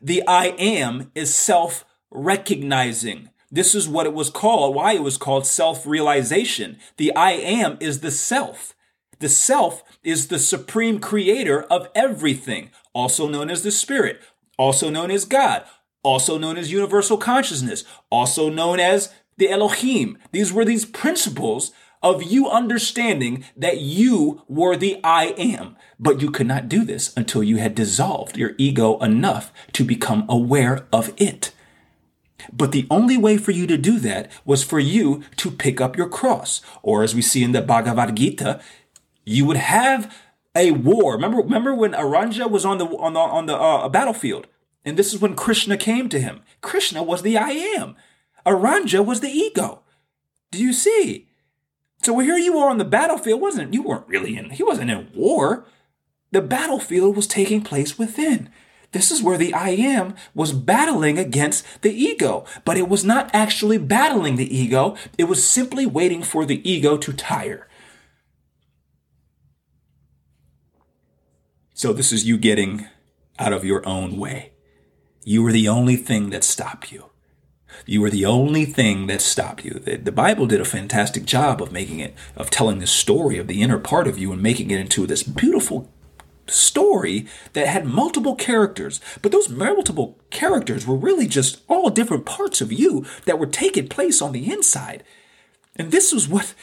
The 0.00 0.22
I 0.26 0.48
am 0.58 1.10
is 1.14 1.34
self 1.34 1.84
recognizing. 2.10 3.30
This 3.50 3.74
is 3.74 3.88
what 3.88 4.06
it 4.06 4.12
was 4.12 4.28
called, 4.28 4.74
why 4.74 4.92
it 4.92 5.02
was 5.02 5.16
called 5.16 5.46
self 5.46 5.86
realization. 5.86 6.78
The 6.96 7.14
I 7.14 7.32
am 7.32 7.78
is 7.80 8.00
the 8.00 8.10
self. 8.10 8.74
The 9.20 9.28
self 9.28 9.82
is 10.04 10.28
the 10.28 10.38
supreme 10.38 11.00
creator 11.00 11.62
of 11.64 11.88
everything, 11.94 12.70
also 12.92 13.28
known 13.28 13.50
as 13.50 13.62
the 13.62 13.70
spirit, 13.70 14.20
also 14.56 14.90
known 14.90 15.10
as 15.10 15.24
God, 15.24 15.64
also 16.02 16.38
known 16.38 16.56
as 16.56 16.70
universal 16.70 17.18
consciousness, 17.18 17.84
also 18.10 18.48
known 18.48 18.78
as 18.78 19.12
the 19.36 19.50
Elohim. 19.50 20.18
These 20.32 20.52
were 20.52 20.64
these 20.64 20.84
principles 20.84 21.72
of 22.02 22.22
you 22.22 22.48
understanding 22.48 23.44
that 23.56 23.80
you 23.80 24.42
were 24.48 24.76
the 24.76 25.00
I 25.02 25.26
am. 25.36 25.76
But 25.98 26.20
you 26.22 26.30
could 26.30 26.46
not 26.46 26.68
do 26.68 26.84
this 26.84 27.16
until 27.16 27.42
you 27.42 27.56
had 27.56 27.74
dissolved 27.74 28.36
your 28.36 28.52
ego 28.56 28.98
enough 28.98 29.52
to 29.72 29.84
become 29.84 30.24
aware 30.28 30.86
of 30.92 31.12
it. 31.16 31.52
But 32.52 32.70
the 32.72 32.86
only 32.88 33.16
way 33.16 33.36
for 33.36 33.50
you 33.50 33.66
to 33.66 33.76
do 33.76 33.98
that 33.98 34.30
was 34.44 34.62
for 34.62 34.78
you 34.78 35.24
to 35.36 35.50
pick 35.50 35.80
up 35.80 35.96
your 35.96 36.08
cross. 36.08 36.62
Or 36.82 37.02
as 37.02 37.14
we 37.14 37.22
see 37.22 37.42
in 37.42 37.52
the 37.52 37.62
Bhagavad 37.62 38.16
Gita, 38.16 38.60
you 39.28 39.44
would 39.44 39.58
have 39.58 40.14
a 40.56 40.72
war. 40.72 41.12
Remember, 41.12 41.38
remember 41.38 41.74
when 41.74 41.94
Arjuna 41.94 42.48
was 42.48 42.64
on 42.64 42.78
the 42.78 42.86
on 42.86 43.12
the 43.12 43.20
on 43.20 43.46
the 43.46 43.56
uh, 43.56 43.88
battlefield, 43.88 44.46
and 44.84 44.96
this 44.96 45.12
is 45.12 45.20
when 45.20 45.36
Krishna 45.36 45.76
came 45.76 46.08
to 46.08 46.20
him. 46.20 46.40
Krishna 46.60 47.02
was 47.02 47.22
the 47.22 47.36
I 47.36 47.50
am. 47.50 47.94
Arjuna 48.46 49.02
was 49.02 49.20
the 49.20 49.28
ego. 49.28 49.82
Do 50.50 50.62
you 50.62 50.72
see? 50.72 51.28
So 52.02 52.18
here 52.20 52.38
you 52.38 52.58
are 52.58 52.70
on 52.70 52.78
the 52.78 52.84
battlefield. 52.84 53.40
wasn't 53.40 53.74
You 53.74 53.82
weren't 53.82 54.08
really 54.08 54.36
in. 54.36 54.50
He 54.50 54.62
wasn't 54.62 54.90
in 54.90 55.10
war. 55.14 55.66
The 56.30 56.40
battlefield 56.40 57.16
was 57.16 57.26
taking 57.26 57.62
place 57.62 57.98
within. 57.98 58.50
This 58.92 59.10
is 59.10 59.22
where 59.22 59.36
the 59.36 59.52
I 59.52 59.70
am 59.70 60.14
was 60.34 60.52
battling 60.52 61.18
against 61.18 61.82
the 61.82 61.92
ego, 61.92 62.46
but 62.64 62.78
it 62.78 62.88
was 62.88 63.04
not 63.04 63.28
actually 63.34 63.76
battling 63.76 64.36
the 64.36 64.56
ego. 64.56 64.96
It 65.18 65.24
was 65.24 65.46
simply 65.46 65.84
waiting 65.84 66.22
for 66.22 66.46
the 66.46 66.66
ego 66.68 66.96
to 66.96 67.12
tire. 67.12 67.67
So 71.78 71.92
this 71.92 72.10
is 72.10 72.24
you 72.24 72.38
getting 72.38 72.88
out 73.38 73.52
of 73.52 73.64
your 73.64 73.88
own 73.88 74.16
way. 74.16 74.50
You 75.22 75.44
were 75.44 75.52
the 75.52 75.68
only 75.68 75.94
thing 75.94 76.30
that 76.30 76.42
stopped 76.42 76.90
you. 76.90 77.10
You 77.86 78.00
were 78.00 78.10
the 78.10 78.26
only 78.26 78.64
thing 78.64 79.06
that 79.06 79.20
stopped 79.20 79.64
you. 79.64 79.74
The, 79.74 79.94
the, 79.94 80.10
Bible 80.10 80.46
did 80.46 80.60
a 80.60 80.64
fantastic 80.64 81.24
job 81.24 81.62
of 81.62 81.70
making 81.70 82.00
it, 82.00 82.16
of 82.34 82.50
telling 82.50 82.80
the 82.80 82.88
story 82.88 83.38
of 83.38 83.46
the 83.46 83.62
inner 83.62 83.78
part 83.78 84.08
of 84.08 84.18
you 84.18 84.32
and 84.32 84.42
making 84.42 84.72
it 84.72 84.80
into 84.80 85.06
this 85.06 85.22
beautiful 85.22 85.88
story 86.48 87.28
that 87.52 87.68
had 87.68 87.86
multiple 87.86 88.34
characters, 88.34 89.00
but 89.22 89.30
those 89.30 89.48
multiple 89.48 90.18
characters 90.30 90.84
were 90.84 90.96
really 90.96 91.28
just 91.28 91.60
all 91.68 91.90
different 91.90 92.26
parts 92.26 92.60
of 92.60 92.72
you 92.72 93.06
that 93.24 93.38
were 93.38 93.46
taking 93.46 93.86
place 93.86 94.20
on 94.20 94.32
the 94.32 94.50
inside. 94.50 95.04
And 95.76 95.92
this 95.92 96.12
is 96.12 96.28
what, 96.28 96.54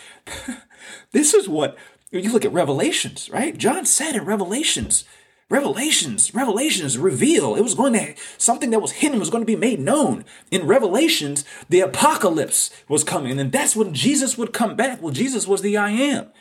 this 1.14 1.34
is 1.34 1.48
what, 1.48 1.78
you 2.12 2.32
look 2.32 2.46
at 2.46 2.54
Revelations, 2.54 3.30
right? 3.30 3.58
John 3.58 3.86
said 3.86 4.16
in 4.16 4.26
Revelations, 4.26 5.06
Revelations, 5.50 6.34
Revelations 6.34 6.98
reveal 6.98 7.56
it 7.56 7.62
was 7.62 7.76
going 7.76 7.94
to, 7.94 8.16
something 8.38 8.72
that 8.72 8.82
was 8.82 8.94
hidden 8.94 9.20
was 9.20 9.30
going 9.30 9.44
to 9.44 9.46
be 9.46 9.56
made 9.56 9.80
known. 9.80 10.26
In 10.50 10.66
Revelations, 10.66 11.46
the 11.70 11.82
apocalypse 11.82 12.72
was 12.90 13.04
coming, 13.04 13.40
and 13.40 13.52
that's 13.52 13.76
when 13.76 13.94
Jesus 13.94 14.38
would 14.38 14.54
come 14.54 14.76
back. 14.76 15.02
Well, 15.02 15.14
Jesus 15.14 15.48
was 15.48 15.62
the 15.62 15.78
I 15.78 15.92
am. 15.92 16.32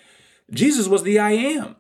Jesus 0.50 0.88
was 0.88 1.02
the 1.02 1.18
I 1.18 1.32
am. 1.32 1.76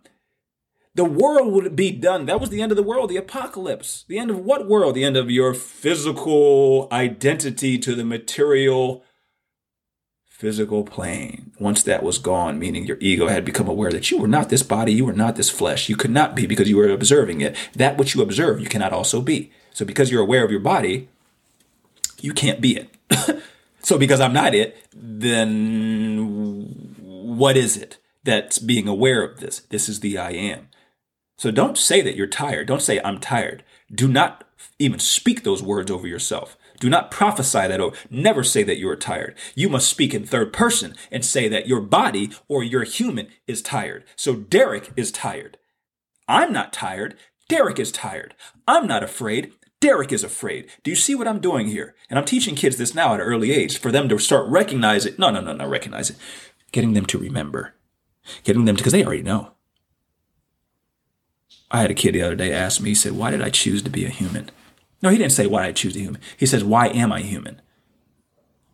The 0.94 1.04
world 1.04 1.52
would 1.52 1.74
be 1.74 1.90
done. 1.90 2.26
That 2.26 2.40
was 2.40 2.50
the 2.50 2.62
end 2.62 2.72
of 2.72 2.76
the 2.76 2.82
world, 2.82 3.10
the 3.10 3.16
apocalypse. 3.16 4.04
The 4.06 4.18
end 4.18 4.30
of 4.30 4.38
what 4.38 4.68
world? 4.68 4.94
The 4.94 5.04
end 5.04 5.16
of 5.16 5.30
your 5.30 5.54
physical 5.54 6.88
identity 6.92 7.78
to 7.78 7.94
the 7.94 8.04
material 8.04 9.02
physical 10.34 10.82
plane. 10.82 11.52
Once 11.60 11.84
that 11.84 12.02
was 12.02 12.18
gone, 12.18 12.58
meaning 12.58 12.84
your 12.84 12.98
ego 13.00 13.28
had 13.28 13.44
become 13.44 13.68
aware 13.68 13.92
that 13.92 14.10
you 14.10 14.18
were 14.18 14.26
not 14.26 14.48
this 14.48 14.64
body, 14.64 14.92
you 14.92 15.04
were 15.04 15.12
not 15.12 15.36
this 15.36 15.48
flesh. 15.48 15.88
You 15.88 15.96
could 15.96 16.10
not 16.10 16.34
be 16.34 16.44
because 16.44 16.68
you 16.68 16.76
were 16.76 16.88
observing 16.88 17.40
it. 17.40 17.56
That 17.74 17.96
which 17.96 18.14
you 18.14 18.22
observe, 18.22 18.60
you 18.60 18.66
cannot 18.66 18.92
also 18.92 19.22
be. 19.22 19.52
So 19.72 19.84
because 19.84 20.10
you're 20.10 20.22
aware 20.22 20.44
of 20.44 20.50
your 20.50 20.58
body, 20.58 21.08
you 22.20 22.32
can't 22.32 22.60
be 22.60 22.76
it. 22.76 23.42
so 23.82 23.96
because 23.96 24.20
I'm 24.20 24.32
not 24.32 24.56
it, 24.56 24.76
then 24.92 26.74
what 26.98 27.56
is 27.56 27.76
it 27.76 27.98
that's 28.24 28.58
being 28.58 28.88
aware 28.88 29.22
of 29.22 29.38
this? 29.38 29.60
This 29.60 29.88
is 29.88 30.00
the 30.00 30.18
I 30.18 30.32
am. 30.32 30.68
So 31.36 31.52
don't 31.52 31.78
say 31.78 32.00
that 32.00 32.16
you're 32.16 32.26
tired. 32.26 32.66
Don't 32.66 32.82
say, 32.82 33.00
I'm 33.04 33.20
tired. 33.20 33.62
Do 33.92 34.08
not 34.08 34.42
even 34.80 34.98
speak 34.98 35.44
those 35.44 35.62
words 35.62 35.92
over 35.92 36.08
yourself. 36.08 36.56
Do 36.80 36.90
not 36.90 37.10
prophesy 37.10 37.66
that 37.68 37.80
over. 37.80 37.96
Never 38.10 38.42
say 38.42 38.62
that 38.64 38.78
you 38.78 38.88
are 38.88 38.96
tired. 38.96 39.36
You 39.54 39.68
must 39.68 39.88
speak 39.88 40.14
in 40.14 40.24
third 40.24 40.52
person 40.52 40.94
and 41.10 41.24
say 41.24 41.48
that 41.48 41.68
your 41.68 41.80
body 41.80 42.30
or 42.48 42.62
your 42.62 42.84
human 42.84 43.28
is 43.46 43.62
tired. 43.62 44.04
So 44.16 44.34
Derek 44.34 44.92
is 44.96 45.12
tired. 45.12 45.58
I'm 46.26 46.52
not 46.52 46.72
tired. 46.72 47.16
Derek 47.48 47.78
is 47.78 47.92
tired. 47.92 48.34
I'm 48.66 48.86
not 48.86 49.02
afraid. 49.02 49.52
Derek 49.80 50.12
is 50.12 50.24
afraid. 50.24 50.70
Do 50.82 50.90
you 50.90 50.96
see 50.96 51.14
what 51.14 51.28
I'm 51.28 51.40
doing 51.40 51.66
here? 51.66 51.94
And 52.08 52.18
I'm 52.18 52.24
teaching 52.24 52.54
kids 52.54 52.76
this 52.76 52.94
now 52.94 53.14
at 53.14 53.20
an 53.20 53.26
early 53.26 53.52
age 53.52 53.78
for 53.78 53.92
them 53.92 54.08
to 54.08 54.18
start 54.18 54.48
recognize 54.48 55.04
it. 55.04 55.18
No, 55.18 55.30
no, 55.30 55.40
no, 55.40 55.52
no, 55.52 55.66
recognize 55.66 56.10
it. 56.10 56.16
Getting 56.72 56.94
them 56.94 57.06
to 57.06 57.18
remember. 57.18 57.74
Getting 58.44 58.64
them 58.64 58.76
to, 58.76 58.80
because 58.80 58.92
they 58.92 59.04
already 59.04 59.22
know. 59.22 59.50
I 61.70 61.82
had 61.82 61.90
a 61.90 61.94
kid 61.94 62.14
the 62.14 62.22
other 62.22 62.36
day 62.36 62.52
ask 62.52 62.80
me, 62.80 62.90
he 62.90 62.94
said, 62.94 63.12
Why 63.12 63.30
did 63.30 63.42
I 63.42 63.50
choose 63.50 63.82
to 63.82 63.90
be 63.90 64.06
a 64.06 64.08
human? 64.10 64.50
No, 65.04 65.10
he 65.10 65.18
didn't 65.18 65.32
say 65.32 65.46
why 65.46 65.66
I 65.66 65.72
choose 65.72 65.92
the 65.92 66.00
human. 66.00 66.20
He 66.38 66.46
says, 66.46 66.64
why 66.64 66.88
am 66.88 67.12
I 67.12 67.20
human? 67.20 67.60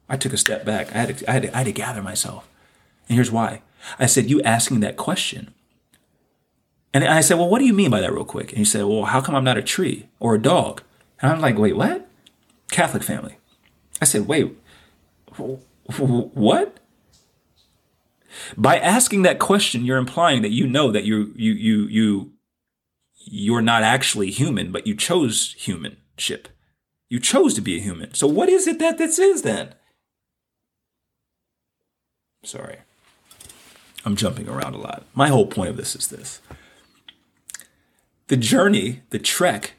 I 0.08 0.16
took 0.16 0.32
a 0.32 0.36
step 0.36 0.64
back. 0.64 0.94
I 0.94 0.98
had 0.98 1.18
to, 1.18 1.28
I 1.28 1.32
had 1.32 1.42
to, 1.42 1.54
I 1.54 1.58
had 1.58 1.66
to 1.66 1.72
gather 1.72 2.02
myself. 2.02 2.48
And 3.08 3.16
here's 3.16 3.32
why. 3.32 3.62
I 3.98 4.06
said, 4.06 4.30
you 4.30 4.40
asking 4.42 4.78
that 4.80 4.96
question. 4.96 5.52
And 6.94 7.02
I 7.02 7.20
said, 7.20 7.36
well, 7.36 7.48
what 7.48 7.58
do 7.58 7.64
you 7.64 7.72
mean 7.72 7.90
by 7.90 8.00
that 8.00 8.12
real 8.12 8.24
quick? 8.24 8.50
And 8.50 8.58
he 8.58 8.64
said, 8.64 8.84
well, 8.84 9.06
how 9.06 9.20
come 9.20 9.34
I'm 9.34 9.42
not 9.42 9.58
a 9.58 9.62
tree 9.62 10.08
or 10.20 10.36
a 10.36 10.40
dog? 10.40 10.82
And 11.20 11.32
I'm 11.32 11.40
like, 11.40 11.58
wait, 11.58 11.76
what? 11.76 12.08
Catholic 12.70 13.02
family. 13.02 13.36
I 14.00 14.04
said, 14.04 14.28
wait, 14.28 14.56
what? 15.36 16.78
By 18.56 18.78
asking 18.78 19.22
that 19.22 19.40
question, 19.40 19.84
you're 19.84 19.98
implying 19.98 20.42
that 20.42 20.52
you 20.52 20.68
know 20.68 20.92
that 20.92 21.02
you 21.02 21.32
you 21.34 21.52
you 21.52 21.86
you 21.88 22.32
you're 23.16 23.62
not 23.62 23.82
actually 23.82 24.30
human, 24.30 24.70
but 24.70 24.86
you 24.86 24.94
chose 24.94 25.54
humanship. 26.16 26.48
You 27.08 27.18
chose 27.18 27.54
to 27.54 27.60
be 27.60 27.76
a 27.76 27.80
human. 27.80 28.14
So 28.14 28.26
what 28.26 28.48
is 28.48 28.66
it 28.66 28.78
that 28.78 28.98
this 28.98 29.18
is 29.18 29.42
then? 29.42 29.74
Sorry. 32.44 32.78
I'm 34.04 34.16
jumping 34.16 34.48
around 34.48 34.74
a 34.74 34.78
lot. 34.78 35.04
My 35.14 35.28
whole 35.28 35.46
point 35.46 35.70
of 35.70 35.76
this 35.76 35.94
is 35.94 36.08
this. 36.08 36.40
The 38.28 38.36
journey, 38.36 39.02
the 39.10 39.18
trek 39.18 39.74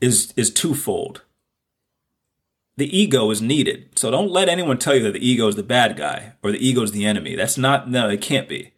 is 0.00 0.32
is 0.36 0.52
twofold. 0.52 1.22
The 2.76 2.96
ego 2.96 3.30
is 3.30 3.42
needed. 3.42 3.98
So 3.98 4.10
don't 4.10 4.30
let 4.30 4.48
anyone 4.48 4.78
tell 4.78 4.94
you 4.94 5.02
that 5.02 5.14
the 5.14 5.26
ego 5.26 5.48
is 5.48 5.56
the 5.56 5.62
bad 5.62 5.96
guy 5.96 6.34
or 6.42 6.52
the 6.52 6.64
ego 6.64 6.82
is 6.82 6.92
the 6.92 7.04
enemy. 7.04 7.34
That's 7.34 7.58
not 7.58 7.90
no, 7.90 8.08
it 8.08 8.20
can't 8.20 8.48
be. 8.48 8.72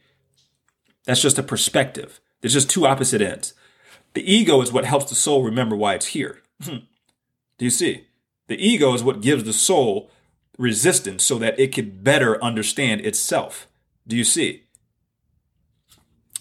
That's 1.05 1.21
just 1.21 1.39
a 1.39 1.43
perspective. 1.43 2.21
There's 2.41 2.55
just 2.55 2.71
two 2.71 2.87
opposite 2.87 3.21
ends. 3.21 3.55
The 4.19 4.35
ego 4.35 4.61
is 4.63 4.73
what 4.73 4.85
helps 4.85 5.09
the 5.09 5.15
soul 5.15 5.45
remember 5.45 5.77
why 5.77 5.95
it's 5.95 6.07
here. 6.07 6.43
Hmm. 6.65 6.79
Do 7.57 7.65
you 7.65 7.71
see? 7.71 8.09
The 8.49 8.57
ego 8.57 8.93
is 8.93 9.05
what 9.05 9.21
gives 9.21 9.45
the 9.45 9.53
soul 9.53 10.11
resistance 10.59 11.23
so 11.23 11.39
that 11.39 11.57
it 11.61 11.73
can 11.73 12.03
better 12.03 12.43
understand 12.43 13.03
itself. 13.03 13.69
Do 14.09 14.17
you 14.17 14.25
see? 14.25 14.65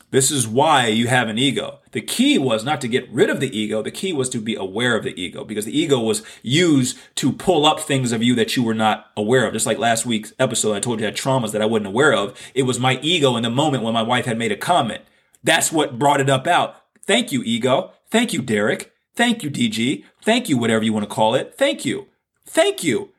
This 0.10 0.32
is 0.32 0.48
why 0.48 0.88
you 0.88 1.06
have 1.06 1.30
an 1.30 1.38
ego. 1.38 1.82
The 1.92 2.02
key 2.02 2.40
was 2.40 2.64
not 2.64 2.82
to 2.82 2.88
get 2.88 3.08
rid 3.12 3.30
of 3.30 3.40
the 3.40 3.56
ego. 3.56 3.84
The 3.84 3.92
key 3.92 4.12
was 4.12 4.30
to 4.30 4.42
be 4.42 4.56
aware 4.56 4.98
of 4.98 5.04
the 5.04 5.14
ego 5.22 5.44
because 5.44 5.66
the 5.66 5.80
ego 5.80 6.00
was 6.00 6.24
used 6.42 6.98
to 7.18 7.32
pull 7.32 7.68
up 7.68 7.80
things 7.80 8.12
of 8.12 8.24
you 8.24 8.34
that 8.34 8.56
you 8.56 8.64
were 8.64 8.74
not 8.74 9.12
aware 9.16 9.46
of. 9.46 9.54
Just 9.54 9.68
like 9.68 9.78
last 9.78 10.04
week's 10.04 10.34
episode, 10.40 10.76
I 10.76 10.80
told 10.80 11.00
you 11.00 11.06
I 11.06 11.10
had 11.10 11.16
traumas 11.16 11.52
that 11.52 11.62
I 11.62 11.68
wasn't 11.68 11.90
aware 11.90 12.16
of. 12.16 12.36
It 12.56 12.64
was 12.64 12.80
my 12.80 12.98
ego 13.04 13.36
in 13.36 13.44
the 13.44 13.52
moment 13.52 13.84
when 13.84 13.94
my 13.94 14.02
wife 14.02 14.26
had 14.26 14.40
made 14.40 14.52
a 14.52 14.58
comment. 14.58 15.04
That's 15.44 15.72
what 15.72 16.00
brought 16.00 16.20
it 16.20 16.30
up 16.30 16.48
out. 16.48 16.76
Thank 17.08 17.32
you, 17.32 17.42
ego. 17.44 17.94
Thank 18.12 18.34
you, 18.34 18.42
Derek. 18.42 18.92
Thank 19.16 19.42
you, 19.42 19.50
DG. 19.50 20.04
Thank 20.24 20.50
you, 20.50 20.58
whatever 20.58 20.84
you 20.84 20.94
want 20.94 21.10
to 21.10 21.16
call 21.16 21.34
it. 21.34 21.56
Thank 21.58 21.86
you. 21.86 22.08
Thank 22.46 22.84
you. 22.84 23.14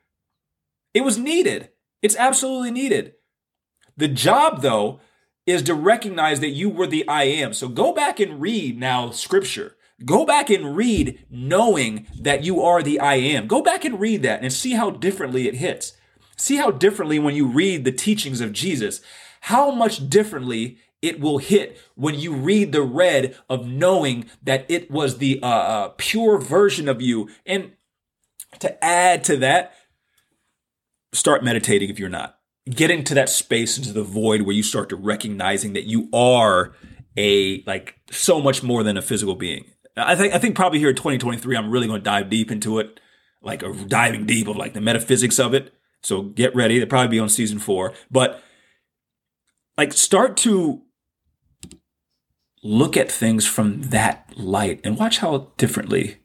It 0.95 1.03
was 1.03 1.19
needed. 1.19 1.71
It's 2.03 2.17
absolutely 2.17 2.71
needed. 2.71 3.15
The 3.97 4.09
job, 4.09 4.63
though, 4.63 5.01
is 5.47 5.63
to 5.63 5.75
recognize 5.75 6.41
that 6.41 6.51
you 6.51 6.69
were 6.69 6.87
the 6.87 7.09
I 7.09 7.25
am. 7.25 7.53
So 7.53 7.69
go 7.69 7.93
back 7.93 8.21
and 8.21 8.41
read 8.41 8.79
now 8.79 9.11
scripture. 9.11 9.77
Go 10.05 10.25
back 10.25 10.51
and 10.51 10.77
read 10.77 11.25
knowing 11.31 12.07
that 12.21 12.45
you 12.45 12.63
are 12.63 12.83
the 12.83 13.01
I 13.01 13.15
am. 13.15 13.49
Go 13.49 13.63
back 13.63 13.85
and 13.85 13.99
read 13.99 14.23
that 14.23 14.43
and 14.43 14.53
see 14.53 14.75
how 14.75 14.91
differently 14.91 15.49
it 15.49 15.57
hits. 15.57 15.95
See 16.37 16.57
how 16.57 16.71
differently 16.71 17.19
when 17.19 17.35
you 17.35 17.49
read 17.49 17.85
the 17.85 17.91
teachings 17.91 18.41
of 18.41 18.53
Jesus, 18.53 19.01
how 19.43 19.73
much 19.73 20.09
differently 20.09 20.79
it 21.01 21.21
will 21.21 21.39
hit 21.39 21.79
when 21.95 22.15
you 22.15 22.35
read 22.35 22.73
the 22.73 22.83
red 22.83 23.37
of 23.49 23.67
knowing 23.67 24.27
that 24.43 24.67
it 24.69 24.91
was 24.91 25.19
the 25.19 25.41
uh, 25.43 25.47
uh, 25.47 25.89
pure 25.97 26.39
version 26.39 26.89
of 26.89 27.01
you. 27.01 27.29
And 27.47 27.73
to 28.59 28.85
add 28.85 29.25
to 29.25 29.37
that, 29.39 29.75
start 31.13 31.45
meditating 31.45 31.91
if 31.91 31.99
you're 31.99 32.09
not 32.09 32.39
get 32.69 32.91
into 32.91 33.15
that 33.15 33.29
space 33.29 33.79
into 33.79 33.93
the 33.93 34.03
void 34.03 34.43
where 34.43 34.55
you 34.55 34.63
start 34.63 34.89
to 34.91 34.97
recognizing 34.97 35.73
that 35.73 35.85
you 35.85 36.09
are 36.13 36.73
a 37.17 37.63
like 37.65 37.99
so 38.11 38.41
much 38.41 38.63
more 38.63 38.83
than 38.83 38.97
a 38.97 39.03
physical 39.03 39.35
being. 39.35 39.65
I 39.97 40.15
think 40.15 40.35
I 40.35 40.39
think 40.39 40.55
probably 40.55 40.79
here 40.79 40.91
in 40.91 40.97
2023 40.97 41.57
I'm 41.57 41.71
really 41.71 41.87
going 41.87 42.01
to 42.01 42.05
dive 42.05 42.31
deep 42.31 42.51
into 42.51 42.79
it, 42.79 43.01
like 43.43 43.63
a 43.63 43.73
diving 43.73 44.27
deep 44.27 44.49
of 44.49 44.57
like 44.57 44.75
the 44.75 44.81
metaphysics 44.81 45.39
of 45.39 45.55
it. 45.55 45.73
So 46.03 46.23
get 46.23 46.55
ready. 46.55 46.77
It'll 46.77 46.89
probably 46.89 47.09
be 47.09 47.19
on 47.19 47.29
season 47.29 47.59
four, 47.59 47.93
but 48.11 48.43
like 49.77 49.93
start 49.93 50.37
to 50.39 50.83
look 52.69 52.99
at 52.99 53.11
things 53.11 53.47
from 53.47 53.81
that 53.83 54.31
light 54.37 54.79
and 54.85 54.99
watch 54.99 55.19
how 55.19 55.49
differently 55.57 56.19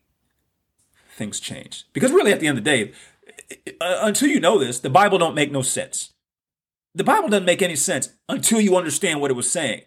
things 1.10 1.40
change. 1.40 1.86
Because 1.94 2.12
really, 2.12 2.34
at 2.34 2.42
the 2.42 2.48
end 2.48 2.58
of 2.58 2.64
the 2.64 2.70
day, 2.70 2.92
uh, 3.80 4.00
until 4.02 4.28
you 4.28 4.42
know 4.42 4.60
this, 4.60 4.80
the 4.80 4.90
Bible 4.90 5.18
don't 5.18 5.36
make 5.36 5.52
no 5.52 5.62
sense. 5.62 6.14
The 6.94 7.04
Bible 7.04 7.30
doesn't 7.30 7.46
make 7.46 7.62
any 7.62 7.78
sense 7.78 8.10
until 8.28 8.60
you 8.60 8.76
understand 8.76 9.22
what 9.22 9.32
it 9.32 9.36
was 9.36 9.50
saying. 9.50 9.84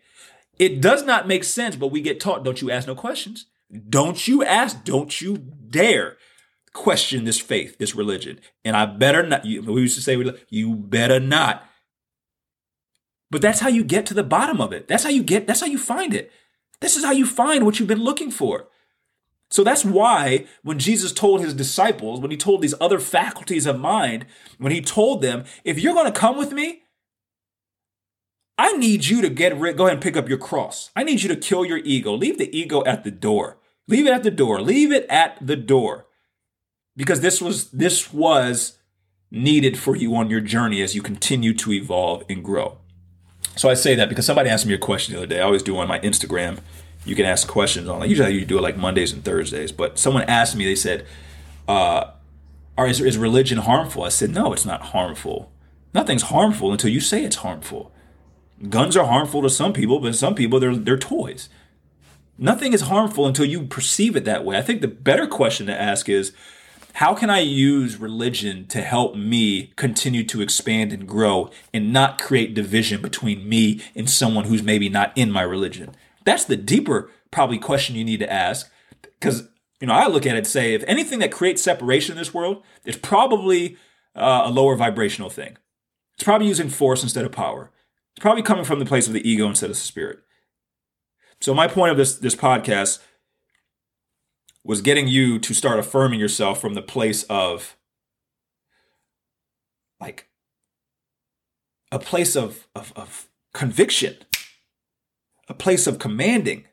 It 0.58 0.80
does 0.80 1.04
not 1.04 1.28
make 1.28 1.44
sense, 1.44 1.76
but 1.76 1.88
we 1.88 2.00
get 2.00 2.20
taught, 2.20 2.42
don't 2.42 2.62
you 2.62 2.70
ask 2.70 2.88
no 2.88 2.94
questions. 2.94 3.46
Don't 3.88 4.26
you 4.26 4.42
ask, 4.42 4.82
don't 4.82 5.20
you 5.20 5.36
dare 5.36 6.16
question 6.72 7.24
this 7.24 7.38
faith, 7.38 7.76
this 7.76 7.94
religion. 7.94 8.40
And 8.64 8.76
I 8.76 8.86
better 8.86 9.26
not, 9.26 9.44
we 9.44 9.60
used 9.60 9.96
to 9.96 10.02
say, 10.02 10.16
you 10.48 10.74
better 10.74 11.20
not. 11.20 11.68
But 13.30 13.42
that's 13.42 13.60
how 13.60 13.68
you 13.68 13.84
get 13.84 14.06
to 14.06 14.14
the 14.14 14.22
bottom 14.22 14.60
of 14.60 14.72
it. 14.72 14.88
That's 14.88 15.04
how 15.04 15.10
you 15.10 15.22
get, 15.22 15.46
that's 15.46 15.60
how 15.60 15.66
you 15.66 15.78
find 15.78 16.14
it. 16.14 16.32
This 16.80 16.96
is 16.96 17.04
how 17.04 17.12
you 17.12 17.26
find 17.26 17.64
what 17.64 17.78
you've 17.78 17.88
been 17.88 18.04
looking 18.04 18.30
for. 18.30 18.68
So 19.50 19.62
that's 19.62 19.84
why 19.84 20.46
when 20.62 20.78
Jesus 20.78 21.12
told 21.12 21.40
his 21.40 21.54
disciples, 21.54 22.20
when 22.20 22.30
he 22.30 22.36
told 22.36 22.62
these 22.62 22.74
other 22.80 22.98
faculties 22.98 23.66
of 23.66 23.78
mind, 23.78 24.26
when 24.58 24.72
he 24.72 24.80
told 24.80 25.22
them, 25.22 25.44
if 25.64 25.78
you're 25.78 25.94
going 25.94 26.12
to 26.12 26.18
come 26.18 26.36
with 26.36 26.52
me, 26.52 26.82
I 28.58 28.72
need 28.72 29.06
you 29.06 29.20
to 29.22 29.28
get 29.28 29.56
rid, 29.56 29.76
go 29.76 29.84
ahead 29.84 29.94
and 29.94 30.02
pick 30.02 30.16
up 30.16 30.28
your 30.28 30.38
cross. 30.38 30.90
I 30.96 31.04
need 31.04 31.22
you 31.22 31.28
to 31.28 31.36
kill 31.36 31.64
your 31.64 31.78
ego. 31.78 32.14
Leave 32.14 32.38
the 32.38 32.56
ego 32.56 32.82
at 32.84 33.04
the 33.04 33.10
door. 33.10 33.58
Leave 33.86 34.06
it 34.06 34.12
at 34.12 34.22
the 34.22 34.30
door. 34.30 34.60
Leave 34.60 34.92
it 34.92 35.06
at 35.08 35.38
the 35.46 35.56
door. 35.56 36.06
Because 36.96 37.20
this 37.20 37.40
was 37.40 37.70
this 37.70 38.12
was 38.12 38.78
needed 39.30 39.78
for 39.78 39.94
you 39.94 40.14
on 40.16 40.30
your 40.30 40.40
journey 40.40 40.80
as 40.80 40.94
you 40.94 41.02
continue 41.02 41.52
to 41.52 41.72
evolve 41.72 42.24
and 42.28 42.42
grow. 42.42 42.78
So 43.56 43.70
I 43.70 43.74
say 43.74 43.94
that 43.94 44.08
because 44.08 44.26
somebody 44.26 44.50
asked 44.50 44.66
me 44.66 44.74
a 44.74 44.78
question 44.78 45.14
the 45.14 45.20
other 45.20 45.26
day. 45.26 45.40
I 45.40 45.44
always 45.44 45.62
do 45.62 45.76
on 45.78 45.88
my 45.88 45.98
Instagram. 46.00 46.58
You 47.04 47.16
can 47.16 47.24
ask 47.24 47.48
questions 47.48 47.88
on. 47.88 48.00
Like, 48.00 48.10
usually 48.10 48.34
you 48.34 48.44
do 48.44 48.58
it 48.58 48.62
like 48.62 48.76
Mondays 48.76 49.12
and 49.12 49.24
Thursdays. 49.24 49.72
But 49.72 49.98
someone 49.98 50.24
asked 50.24 50.56
me. 50.56 50.64
They 50.64 50.74
said, 50.74 51.06
uh, 51.66 52.10
"Are 52.76 52.86
is, 52.86 53.00
is 53.00 53.16
religion 53.16 53.58
harmful?" 53.58 54.02
I 54.04 54.10
said, 54.10 54.30
"No, 54.30 54.52
it's 54.52 54.66
not 54.66 54.82
harmful. 54.82 55.50
Nothing's 55.94 56.22
harmful 56.24 56.70
until 56.70 56.90
you 56.90 57.00
say 57.00 57.24
it's 57.24 57.36
harmful." 57.36 57.92
Guns 58.68 58.96
are 58.96 59.06
harmful 59.06 59.42
to 59.42 59.50
some 59.50 59.72
people, 59.72 60.00
but 60.00 60.14
some 60.14 60.34
people 60.34 60.60
they're 60.60 60.76
they're 60.76 60.98
toys. 60.98 61.48
Nothing 62.38 62.74
is 62.74 62.82
harmful 62.82 63.26
until 63.26 63.46
you 63.46 63.62
perceive 63.62 64.16
it 64.16 64.26
that 64.26 64.44
way. 64.44 64.58
I 64.58 64.62
think 64.62 64.82
the 64.82 64.88
better 64.88 65.26
question 65.26 65.66
to 65.66 65.80
ask 65.80 66.08
is 66.08 66.32
how 66.96 67.14
can 67.14 67.28
I 67.28 67.40
use 67.40 67.98
religion 67.98 68.66
to 68.68 68.80
help 68.80 69.14
me 69.14 69.74
continue 69.76 70.24
to 70.24 70.40
expand 70.40 70.94
and 70.94 71.06
grow 71.06 71.50
and 71.74 71.92
not 71.92 72.18
create 72.18 72.54
division 72.54 73.02
between 73.02 73.46
me 73.46 73.82
and 73.94 74.08
someone 74.08 74.46
who's 74.46 74.62
maybe 74.62 74.88
not 74.88 75.12
in 75.14 75.30
my 75.30 75.42
religion? 75.42 75.94
That's 76.24 76.46
the 76.46 76.56
deeper 76.56 77.10
probably 77.30 77.58
question 77.58 77.96
you 77.96 78.04
need 78.04 78.20
to 78.20 78.32
ask 78.32 78.70
because 79.02 79.46
you 79.78 79.86
know 79.86 79.92
I 79.92 80.06
look 80.06 80.24
at 80.24 80.36
it 80.36 80.38
and 80.38 80.46
say 80.46 80.72
if 80.72 80.84
anything 80.86 81.18
that 81.18 81.30
creates 81.30 81.60
separation 81.60 82.12
in 82.12 82.18
this 82.18 82.32
world 82.32 82.62
it's 82.86 82.96
probably 82.96 83.76
uh, 84.14 84.44
a 84.46 84.50
lower 84.50 84.74
vibrational 84.74 85.28
thing. 85.28 85.58
It's 86.14 86.24
probably 86.24 86.48
using 86.48 86.70
force 86.70 87.02
instead 87.02 87.26
of 87.26 87.32
power. 87.32 87.70
It's 88.14 88.22
probably 88.22 88.42
coming 88.42 88.64
from 88.64 88.78
the 88.78 88.86
place 88.86 89.06
of 89.06 89.12
the 89.12 89.28
ego 89.28 89.46
instead 89.46 89.68
of 89.68 89.76
the 89.76 89.82
spirit. 89.82 90.20
So 91.42 91.52
my 91.52 91.68
point 91.68 91.90
of 91.90 91.98
this 91.98 92.16
this 92.16 92.34
podcast 92.34 93.00
was 94.66 94.80
getting 94.80 95.06
you 95.06 95.38
to 95.38 95.54
start 95.54 95.78
affirming 95.78 96.18
yourself 96.18 96.60
from 96.60 96.74
the 96.74 96.82
place 96.82 97.22
of 97.30 97.76
like 100.00 100.28
a 101.92 102.00
place 102.00 102.34
of, 102.34 102.66
of, 102.74 102.92
of 102.96 103.28
conviction, 103.54 104.16
a 105.48 105.54
place 105.54 105.86
of 105.86 106.00
commanding, 106.00 106.64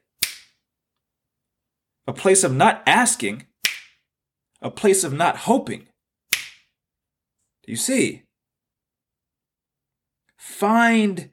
a 2.08 2.14
place 2.14 2.44
of 2.44 2.54
not 2.54 2.82
asking, 2.88 3.46
a 4.60 4.72
place 4.72 5.04
of 5.04 5.14
not 5.14 5.38
hoping. 5.38 5.88
Do 6.32 7.72
you 7.72 7.78
see? 7.78 8.24
Find 10.36 11.30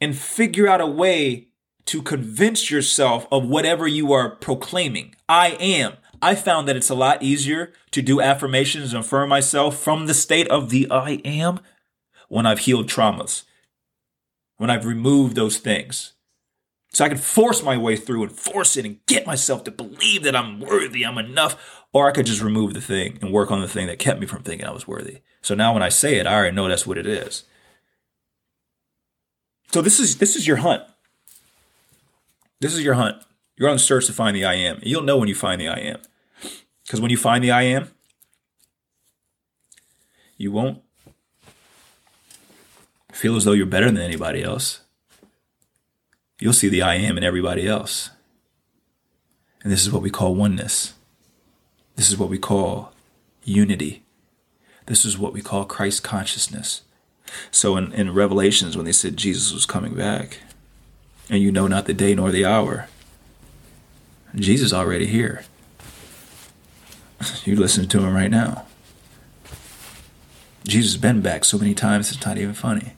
and 0.00 0.16
figure 0.16 0.68
out 0.68 0.82
a 0.82 0.86
way 0.86 1.48
to 1.86 2.02
convince 2.02 2.70
yourself 2.70 3.26
of 3.30 3.46
whatever 3.46 3.86
you 3.86 4.12
are 4.12 4.30
proclaiming. 4.30 5.14
I 5.28 5.50
am. 5.60 5.94
I 6.20 6.36
found 6.36 6.68
that 6.68 6.76
it's 6.76 6.90
a 6.90 6.94
lot 6.94 7.22
easier 7.22 7.72
to 7.90 8.00
do 8.00 8.20
affirmations 8.20 8.92
and 8.92 9.04
affirm 9.04 9.28
myself 9.28 9.76
from 9.76 10.06
the 10.06 10.14
state 10.14 10.48
of 10.48 10.70
the 10.70 10.88
I 10.90 11.20
am 11.24 11.60
when 12.28 12.46
I've 12.46 12.60
healed 12.60 12.88
traumas, 12.88 13.42
when 14.56 14.70
I've 14.70 14.86
removed 14.86 15.34
those 15.34 15.58
things. 15.58 16.12
So 16.92 17.04
I 17.04 17.08
can 17.08 17.18
force 17.18 17.62
my 17.62 17.76
way 17.76 17.96
through 17.96 18.22
and 18.22 18.32
force 18.32 18.76
it 18.76 18.84
and 18.84 19.04
get 19.06 19.26
myself 19.26 19.64
to 19.64 19.70
believe 19.70 20.22
that 20.22 20.36
I'm 20.36 20.60
worthy, 20.60 21.04
I'm 21.04 21.18
enough. 21.18 21.84
Or 21.92 22.08
I 22.08 22.12
could 22.12 22.26
just 22.26 22.42
remove 22.42 22.74
the 22.74 22.80
thing 22.80 23.18
and 23.20 23.32
work 23.32 23.50
on 23.50 23.60
the 23.60 23.68
thing 23.68 23.86
that 23.86 23.98
kept 23.98 24.20
me 24.20 24.26
from 24.26 24.42
thinking 24.42 24.66
I 24.66 24.72
was 24.72 24.86
worthy. 24.86 25.18
So 25.40 25.54
now 25.54 25.74
when 25.74 25.82
I 25.82 25.88
say 25.88 26.18
it, 26.18 26.26
I 26.26 26.34
already 26.34 26.54
know 26.54 26.68
that's 26.68 26.86
what 26.86 26.98
it 26.98 27.06
is. 27.06 27.44
So 29.72 29.82
this 29.82 29.98
is 29.98 30.18
this 30.18 30.36
is 30.36 30.46
your 30.46 30.58
hunt. 30.58 30.82
This 32.62 32.74
is 32.74 32.84
your 32.84 32.94
hunt. 32.94 33.16
You're 33.56 33.68
on 33.68 33.74
the 33.74 33.80
search 33.80 34.06
to 34.06 34.12
find 34.12 34.36
the 34.36 34.44
I 34.44 34.54
am. 34.54 34.78
You'll 34.84 35.02
know 35.02 35.16
when 35.18 35.28
you 35.28 35.34
find 35.34 35.60
the 35.60 35.66
I 35.66 35.78
am. 35.78 35.98
Because 36.84 37.00
when 37.00 37.10
you 37.10 37.16
find 37.16 37.42
the 37.42 37.50
I 37.50 37.62
am, 37.62 37.88
you 40.36 40.52
won't 40.52 40.80
feel 43.12 43.34
as 43.34 43.44
though 43.44 43.52
you're 43.52 43.66
better 43.66 43.90
than 43.90 43.98
anybody 43.98 44.44
else. 44.44 44.82
You'll 46.38 46.52
see 46.52 46.68
the 46.68 46.82
I 46.82 46.94
am 46.94 47.18
in 47.18 47.24
everybody 47.24 47.66
else. 47.66 48.10
And 49.64 49.72
this 49.72 49.82
is 49.82 49.90
what 49.90 50.02
we 50.02 50.10
call 50.10 50.36
oneness. 50.36 50.94
This 51.96 52.10
is 52.10 52.16
what 52.16 52.28
we 52.28 52.38
call 52.38 52.92
unity. 53.42 54.04
This 54.86 55.04
is 55.04 55.18
what 55.18 55.32
we 55.32 55.42
call 55.42 55.64
Christ 55.64 56.04
consciousness. 56.04 56.82
So 57.50 57.76
in, 57.76 57.92
in 57.92 58.14
Revelations, 58.14 58.76
when 58.76 58.86
they 58.86 58.92
said 58.92 59.16
Jesus 59.16 59.52
was 59.52 59.66
coming 59.66 59.94
back, 59.94 60.38
and 61.28 61.42
you 61.42 61.52
know 61.52 61.66
not 61.66 61.86
the 61.86 61.94
day 61.94 62.14
nor 62.14 62.30
the 62.30 62.44
hour, 62.44 62.88
Jesus 64.34 64.72
already 64.72 65.06
here. 65.06 65.44
You 67.44 67.56
listen 67.56 67.88
to 67.88 68.00
him 68.00 68.14
right 68.14 68.30
now. 68.30 68.66
Jesus 70.64 70.92
has 70.92 71.00
been 71.00 71.20
back 71.20 71.44
so 71.44 71.58
many 71.58 71.74
times 71.74 72.10
it's 72.10 72.24
not 72.24 72.38
even 72.38 72.54
funny. 72.54 72.94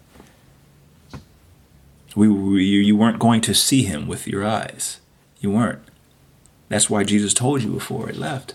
We, 2.14 2.28
we, 2.28 2.64
you 2.64 2.96
weren't 2.96 3.18
going 3.18 3.40
to 3.42 3.54
see 3.54 3.82
him 3.82 4.06
with 4.06 4.26
your 4.26 4.44
eyes. 4.44 5.00
You 5.40 5.50
weren't. 5.50 5.82
That's 6.68 6.88
why 6.88 7.04
Jesus 7.04 7.34
told 7.34 7.62
you 7.62 7.72
before 7.72 8.08
it 8.08 8.16
left. 8.16 8.54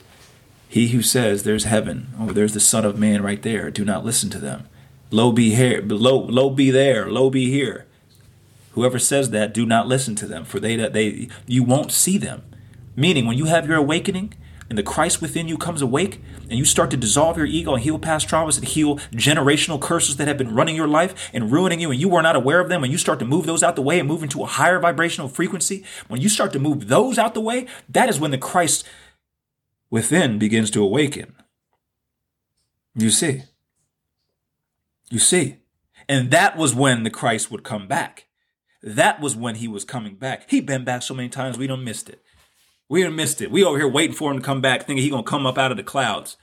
He 0.67 0.89
who 0.89 1.01
says 1.01 1.43
there's 1.43 1.63
heaven, 1.63 2.09
or 2.19 2.33
there's 2.33 2.53
the 2.53 2.59
Son 2.59 2.85
of 2.85 2.97
Man 2.97 3.23
right 3.23 3.41
there, 3.41 3.71
do 3.71 3.83
not 3.83 4.05
listen 4.05 4.29
to 4.31 4.39
them. 4.39 4.67
Lo 5.11 5.31
be 5.31 5.55
here, 5.55 5.81
lo, 5.81 6.17
lo 6.17 6.49
be 6.51 6.69
there, 6.69 7.09
lo 7.09 7.29
be 7.29 7.49
here. 7.49 7.85
Whoever 8.71 8.99
says 8.99 9.31
that, 9.31 9.53
do 9.53 9.65
not 9.65 9.87
listen 9.87 10.15
to 10.15 10.27
them, 10.27 10.45
for 10.45 10.59
they 10.59 10.75
that 10.75 10.93
they 10.93 11.29
you 11.47 11.63
won't 11.63 11.91
see 11.91 12.17
them. 12.17 12.43
Meaning, 12.95 13.25
when 13.25 13.37
you 13.37 13.45
have 13.45 13.67
your 13.67 13.77
awakening, 13.77 14.33
and 14.69 14.77
the 14.77 14.83
Christ 14.83 15.21
within 15.21 15.47
you 15.47 15.57
comes 15.57 15.81
awake, 15.81 16.21
and 16.43 16.57
you 16.59 16.65
start 16.65 16.91
to 16.91 16.97
dissolve 16.97 17.37
your 17.37 17.47
ego 17.47 17.73
and 17.73 17.81
heal 17.81 17.97
past 17.97 18.27
traumas 18.27 18.57
and 18.57 18.67
heal 18.67 18.97
generational 19.11 19.81
curses 19.81 20.17
that 20.17 20.27
have 20.27 20.37
been 20.37 20.53
running 20.53 20.75
your 20.75 20.87
life 20.87 21.29
and 21.33 21.51
ruining 21.51 21.79
you, 21.79 21.89
and 21.89 21.99
you 21.99 22.07
were 22.07 22.21
not 22.21 22.35
aware 22.35 22.59
of 22.59 22.69
them, 22.69 22.83
and 22.83 22.91
you 22.91 22.97
start 22.97 23.17
to 23.19 23.25
move 23.25 23.45
those 23.45 23.63
out 23.63 23.75
the 23.75 23.81
way 23.81 23.97
and 23.97 24.07
move 24.07 24.21
into 24.21 24.43
a 24.43 24.47
higher 24.47 24.79
vibrational 24.79 25.27
frequency, 25.27 25.83
when 26.07 26.21
you 26.21 26.29
start 26.29 26.53
to 26.53 26.59
move 26.59 26.87
those 26.87 27.17
out 27.17 27.33
the 27.33 27.41
way, 27.41 27.65
that 27.87 28.09
is 28.09 28.19
when 28.19 28.31
the 28.31 28.37
Christ 28.37 28.87
within 29.89 30.37
begins 30.37 30.69
to 30.71 30.83
awaken. 30.83 31.33
You 32.93 33.09
see. 33.09 33.43
You 35.09 35.19
see. 35.19 35.57
And 36.07 36.29
that 36.31 36.57
was 36.57 36.75
when 36.75 37.03
the 37.03 37.09
Christ 37.09 37.49
would 37.49 37.63
come 37.63 37.87
back. 37.87 38.27
That 38.81 39.19
was 39.19 39.35
when 39.35 39.55
he 39.55 39.67
was 39.67 39.83
coming 39.83 40.15
back. 40.15 40.49
He 40.49 40.61
been 40.61 40.85
back 40.85 41.03
so 41.03 41.13
many 41.13 41.29
times 41.29 41.57
we 41.57 41.67
don't 41.67 41.83
missed 41.83 42.09
it. 42.09 42.21
We 42.89 43.03
done 43.03 43.15
missed 43.15 43.41
it. 43.41 43.51
We 43.51 43.63
over 43.63 43.77
here 43.77 43.87
waiting 43.87 44.15
for 44.15 44.31
him 44.31 44.39
to 44.39 44.45
come 44.45 44.61
back, 44.61 44.85
thinking 44.85 45.03
he 45.03 45.09
gonna 45.09 45.23
come 45.23 45.45
up 45.45 45.57
out 45.57 45.71
of 45.71 45.77
the 45.77 45.83
clouds. 45.83 46.37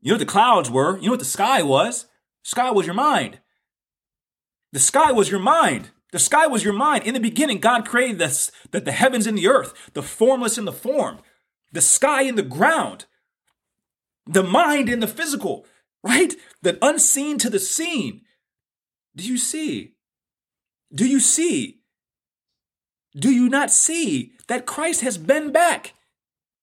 You 0.00 0.10
know 0.10 0.14
what 0.16 0.26
the 0.26 0.26
clouds 0.26 0.70
were? 0.70 0.98
You 0.98 1.06
know 1.06 1.12
what 1.12 1.20
the 1.20 1.24
sky 1.24 1.62
was? 1.62 2.06
Sky 2.42 2.70
was 2.70 2.86
your 2.86 2.94
mind. 2.94 3.38
The 4.72 4.80
sky 4.80 5.12
was 5.12 5.30
your 5.30 5.40
mind. 5.40 5.90
The 6.12 6.18
sky 6.18 6.46
was 6.46 6.62
your 6.62 6.74
mind. 6.74 7.04
In 7.04 7.14
the 7.14 7.20
beginning, 7.20 7.58
God 7.58 7.86
created 7.86 8.18
this, 8.18 8.50
the, 8.70 8.80
the 8.80 8.92
heavens 8.92 9.26
and 9.26 9.38
the 9.38 9.48
earth, 9.48 9.90
the 9.94 10.02
formless 10.02 10.58
and 10.58 10.66
the 10.66 10.72
formed, 10.72 11.20
the 11.72 11.80
sky 11.80 12.22
and 12.22 12.36
the 12.36 12.42
ground, 12.42 13.06
the 14.26 14.42
mind 14.42 14.90
and 14.90 15.02
the 15.02 15.06
physical, 15.06 15.64
right? 16.02 16.34
The 16.60 16.78
unseen 16.82 17.38
to 17.38 17.48
the 17.48 17.58
seen. 17.58 18.22
Do 19.16 19.24
you 19.24 19.38
see? 19.38 19.94
Do 20.94 21.06
you 21.06 21.20
see? 21.20 21.80
Do 23.14 23.30
you 23.30 23.48
not 23.48 23.70
see 23.70 24.32
that 24.48 24.66
Christ 24.66 25.00
has 25.02 25.18
been 25.18 25.52
back? 25.52 25.94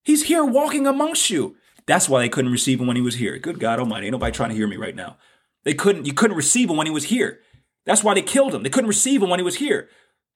He's 0.03 0.23
here 0.23 0.43
walking 0.43 0.87
amongst 0.87 1.29
you. 1.29 1.55
That's 1.85 2.07
why 2.07 2.21
they 2.21 2.29
couldn't 2.29 2.51
receive 2.51 2.79
him 2.79 2.87
when 2.87 2.95
he 2.95 3.01
was 3.01 3.15
here. 3.15 3.37
Good 3.39 3.59
God 3.59 3.79
Almighty, 3.79 4.07
ain't 4.07 4.11
nobody 4.11 4.31
trying 4.31 4.49
to 4.49 4.55
hear 4.55 4.67
me 4.67 4.77
right 4.77 4.95
now. 4.95 5.17
They 5.63 5.73
couldn't. 5.73 6.05
You 6.05 6.13
couldn't 6.13 6.37
receive 6.37 6.69
him 6.69 6.77
when 6.77 6.87
he 6.87 6.93
was 6.93 7.05
here. 7.05 7.39
That's 7.85 8.03
why 8.03 8.13
they 8.13 8.21
killed 8.21 8.53
him. 8.53 8.63
They 8.63 8.69
couldn't 8.69 8.87
receive 8.87 9.23
him 9.23 9.29
when 9.29 9.39
he 9.39 9.43
was 9.43 9.57
here. 9.57 9.89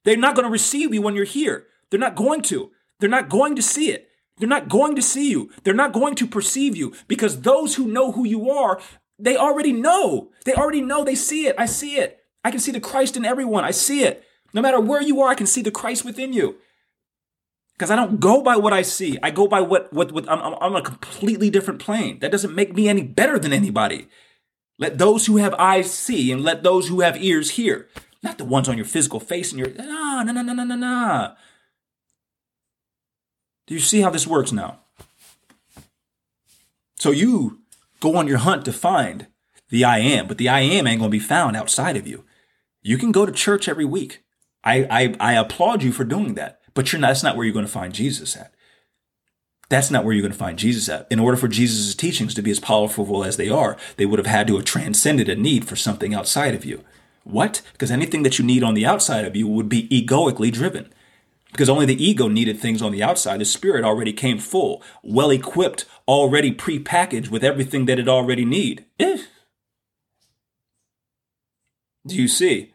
They're 0.04 0.18
not 0.18 0.36
going 0.36 0.46
to 0.46 0.52
receive 0.52 0.94
you 0.94 1.02
when 1.02 1.16
you're 1.16 1.26
here. 1.26 1.68
They're 1.90 2.00
not 2.00 2.16
going 2.16 2.42
to. 2.44 2.72
They're 3.00 3.10
not 3.10 3.30
going 3.30 3.56
to 3.56 3.62
see 3.62 3.92
it. 3.92 4.10
They're 4.38 4.50
not 4.50 4.68
going 4.68 4.96
to 4.96 5.02
see 5.02 5.30
you. 5.30 5.52
They're 5.64 5.74
not 5.74 5.94
going 5.94 6.16
to 6.16 6.28
perceive 6.28 6.76
you 6.76 6.94
because 7.08 7.42
those 7.42 7.76
who 7.76 7.88
know 7.88 8.12
who 8.12 8.26
you 8.26 8.50
are, 8.50 8.82
they 9.20 9.38
already 9.38 9.72
know. 9.72 10.32
They 10.46 10.54
already 10.54 10.82
know. 10.82 11.04
They 11.04 11.16
see 11.16 11.46
it. 11.46 11.56
I 11.58 11.68
see 11.68 11.98
it. 11.98 12.23
I 12.44 12.52
can 12.52 12.60
see 12.60 12.72
the 12.72 12.80
Christ 12.80 13.16
in 13.18 13.26
everyone. 13.26 13.64
I 13.64 13.72
see 13.72 14.04
it. 14.04 14.24
No 14.54 14.62
matter 14.62 14.80
where 14.80 15.02
you 15.02 15.22
are, 15.22 15.30
I 15.30 15.36
can 15.36 15.48
see 15.48 15.62
the 15.62 15.72
Christ 15.72 16.06
within 16.06 16.34
you. 16.34 16.58
Because 17.74 17.90
I 17.90 17.96
don't 17.96 18.20
go 18.20 18.42
by 18.42 18.56
what 18.56 18.74
I 18.74 18.84
see. 18.84 19.18
I 19.24 19.32
go 19.32 19.48
by 19.48 19.62
what, 19.62 19.92
what, 19.92 20.12
what 20.12 20.30
I'm, 20.30 20.40
I'm 20.40 20.54
on 20.54 20.76
a 20.76 20.82
completely 20.82 21.50
different 21.50 21.80
plane. 21.80 22.20
That 22.20 22.32
doesn't 22.32 22.54
make 22.54 22.76
me 22.76 22.88
any 22.88 23.02
better 23.02 23.40
than 23.40 23.52
anybody. 23.52 24.08
Let 24.78 24.98
those 24.98 25.26
who 25.26 25.38
have 25.38 25.54
eyes 25.56 25.92
see 25.92 26.32
and 26.32 26.44
let 26.44 26.64
those 26.64 26.88
who 26.88 27.02
have 27.02 27.22
ears 27.22 27.52
hear. 27.52 27.88
Not 28.22 28.38
the 28.38 28.46
ones 28.46 28.70
on 28.70 28.78
your 28.78 28.86
physical 28.86 29.20
face 29.20 29.52
and 29.52 29.60
your, 29.60 29.74
no, 29.74 30.24
no, 30.24 30.32
no, 30.32 30.42
no, 30.42 30.54
no, 30.54 30.64
no, 30.64 30.76
no. 30.76 31.34
Do 33.66 33.74
you 33.74 33.80
see 33.80 34.02
how 34.02 34.10
this 34.10 34.28
works 34.28 34.52
now? 34.52 34.80
So 36.98 37.12
you 37.12 37.60
go 38.00 38.16
on 38.16 38.28
your 38.28 38.38
hunt 38.38 38.66
to 38.66 38.74
find 38.74 39.28
the 39.70 39.84
I 39.84 40.00
am, 40.00 40.28
but 40.28 40.38
the 40.38 40.50
I 40.50 40.62
am 40.62 40.86
ain't 40.86 41.00
going 41.00 41.12
to 41.12 41.18
be 41.18 41.20
found 41.20 41.58
outside 41.58 41.98
of 41.98 42.08
you. 42.08 42.24
You 42.84 42.98
can 42.98 43.12
go 43.12 43.26
to 43.26 43.32
church 43.32 43.68
every 43.68 43.86
week. 43.86 44.24
I, 44.64 44.86
I, 44.90 45.16
I 45.20 45.34
applaud 45.34 45.84
you 45.84 45.92
for 45.92 46.04
doing 46.04 46.36
that, 46.36 46.62
but 46.74 46.92
you're 46.92 47.00
not, 47.00 47.08
that's 47.08 47.24
not 47.24 47.36
where 47.36 47.46
you're 47.46 47.54
going 47.54 47.66
to 47.66 47.72
find 47.72 47.94
Jesus 47.94 48.36
at. 48.36 48.54
That's 49.70 49.90
not 49.90 50.04
where 50.04 50.14
you're 50.14 50.22
going 50.22 50.34
to 50.34 50.38
find 50.38 50.60
Jesus 50.60 50.90
at. 50.90 51.08
In 51.10 51.20
order 51.20 51.38
for 51.38 51.48
Jesus' 51.48 51.96
teachings 51.96 52.34
to 52.36 52.42
be 52.42 52.52
as 52.52 52.60
powerful 52.60 53.24
as 53.24 53.38
they 53.38 53.50
are, 53.50 53.78
they 53.96 54.06
would 54.06 54.20
have 54.20 54.28
had 54.28 54.48
to 54.48 54.58
have 54.58 54.66
transcended 54.66 55.30
a 55.30 55.36
need 55.36 55.66
for 55.66 55.76
something 55.76 56.14
outside 56.14 56.54
of 56.54 56.66
you. 56.66 56.84
What? 57.24 57.62
Because 57.72 57.90
anything 57.90 58.24
that 58.24 58.38
you 58.38 58.46
need 58.46 58.64
on 58.64 58.74
the 58.74 58.86
outside 58.86 59.26
of 59.26 59.36
you 59.36 59.48
would 59.48 59.70
be 59.70 59.88
egoically 59.96 60.52
driven. 60.52 60.94
Because 61.52 61.70
only 61.70 61.86
the 61.86 62.04
ego 62.04 62.28
needed 62.28 62.60
things 62.60 62.82
on 62.82 62.92
the 62.92 63.02
outside. 63.02 63.40
The 63.40 63.46
spirit 63.46 63.86
already 63.86 64.12
came 64.12 64.40
full, 64.40 64.84
well 65.04 65.32
equipped, 65.32 65.86
already 66.08 66.52
pre-packaged 66.52 67.32
with 67.32 67.44
everything 67.44 67.86
that 67.86 68.00
it 68.00 68.10
already 68.10 68.44
need. 68.44 68.86
Eh. 69.00 69.24
Do 72.06 72.16
you 72.16 72.28
see? 72.28 72.73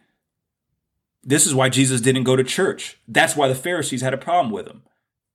This 1.28 1.46
is 1.46 1.54
why 1.54 1.68
Jesus 1.68 2.00
didn't 2.00 2.24
go 2.24 2.36
to 2.36 2.42
church. 2.42 2.96
That's 3.06 3.36
why 3.36 3.48
the 3.48 3.54
Pharisees 3.54 4.00
had 4.00 4.14
a 4.14 4.18
problem 4.18 4.50
with 4.50 4.66
him. 4.66 4.80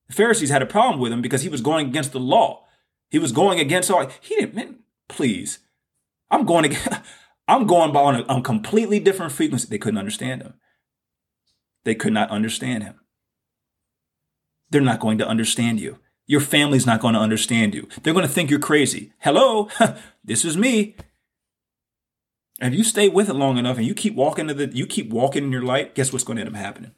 The 0.07 0.15
Pharisees 0.15 0.49
had 0.49 0.63
a 0.63 0.65
problem 0.65 0.99
with 0.99 1.11
him 1.11 1.21
because 1.21 1.43
he 1.43 1.49
was 1.49 1.61
going 1.61 1.87
against 1.87 2.13
the 2.13 2.19
law. 2.19 2.65
He 3.11 3.19
was 3.19 3.31
going 3.31 3.59
against 3.59 3.91
all. 3.91 4.09
He 4.19 4.33
didn't. 4.33 4.55
Man, 4.55 4.79
please, 5.07 5.59
I'm 6.31 6.45
going 6.47 6.71
to. 6.71 7.03
I'm 7.47 7.67
going 7.67 7.91
by 7.91 7.99
on 7.99 8.15
a, 8.15 8.23
on 8.23 8.39
a 8.39 8.41
completely 8.41 8.99
different 8.99 9.33
frequency. 9.33 9.67
They 9.69 9.77
couldn't 9.77 9.99
understand 9.99 10.41
him. 10.41 10.53
They 11.83 11.93
could 11.93 12.13
not 12.13 12.31
understand 12.31 12.83
him. 12.83 12.99
They're 14.71 14.81
not 14.81 15.01
going 15.01 15.19
to 15.19 15.27
understand 15.27 15.79
you. 15.79 15.99
Your 16.25 16.39
family's 16.39 16.87
not 16.87 17.01
going 17.01 17.13
to 17.13 17.19
understand 17.19 17.75
you. 17.75 17.87
They're 18.01 18.13
going 18.13 18.25
to 18.25 18.31
think 18.31 18.49
you're 18.49 18.59
crazy. 18.59 19.11
Hello, 19.19 19.69
this 20.23 20.43
is 20.43 20.57
me. 20.57 20.95
And 22.59 22.73
if 22.73 22.77
you 22.77 22.83
stay 22.83 23.09
with 23.09 23.29
it 23.29 23.33
long 23.33 23.57
enough 23.57 23.77
and 23.77 23.85
you 23.85 23.93
keep 23.93 24.15
walking 24.15 24.47
to 24.47 24.53
the 24.53 24.67
you 24.67 24.85
keep 24.85 25.09
walking 25.09 25.43
in 25.43 25.51
your 25.51 25.63
light, 25.63 25.95
guess 25.95 26.13
what's 26.13 26.23
going 26.23 26.37
to 26.37 26.41
end 26.41 26.55
up 26.55 26.55
happening? 26.55 26.91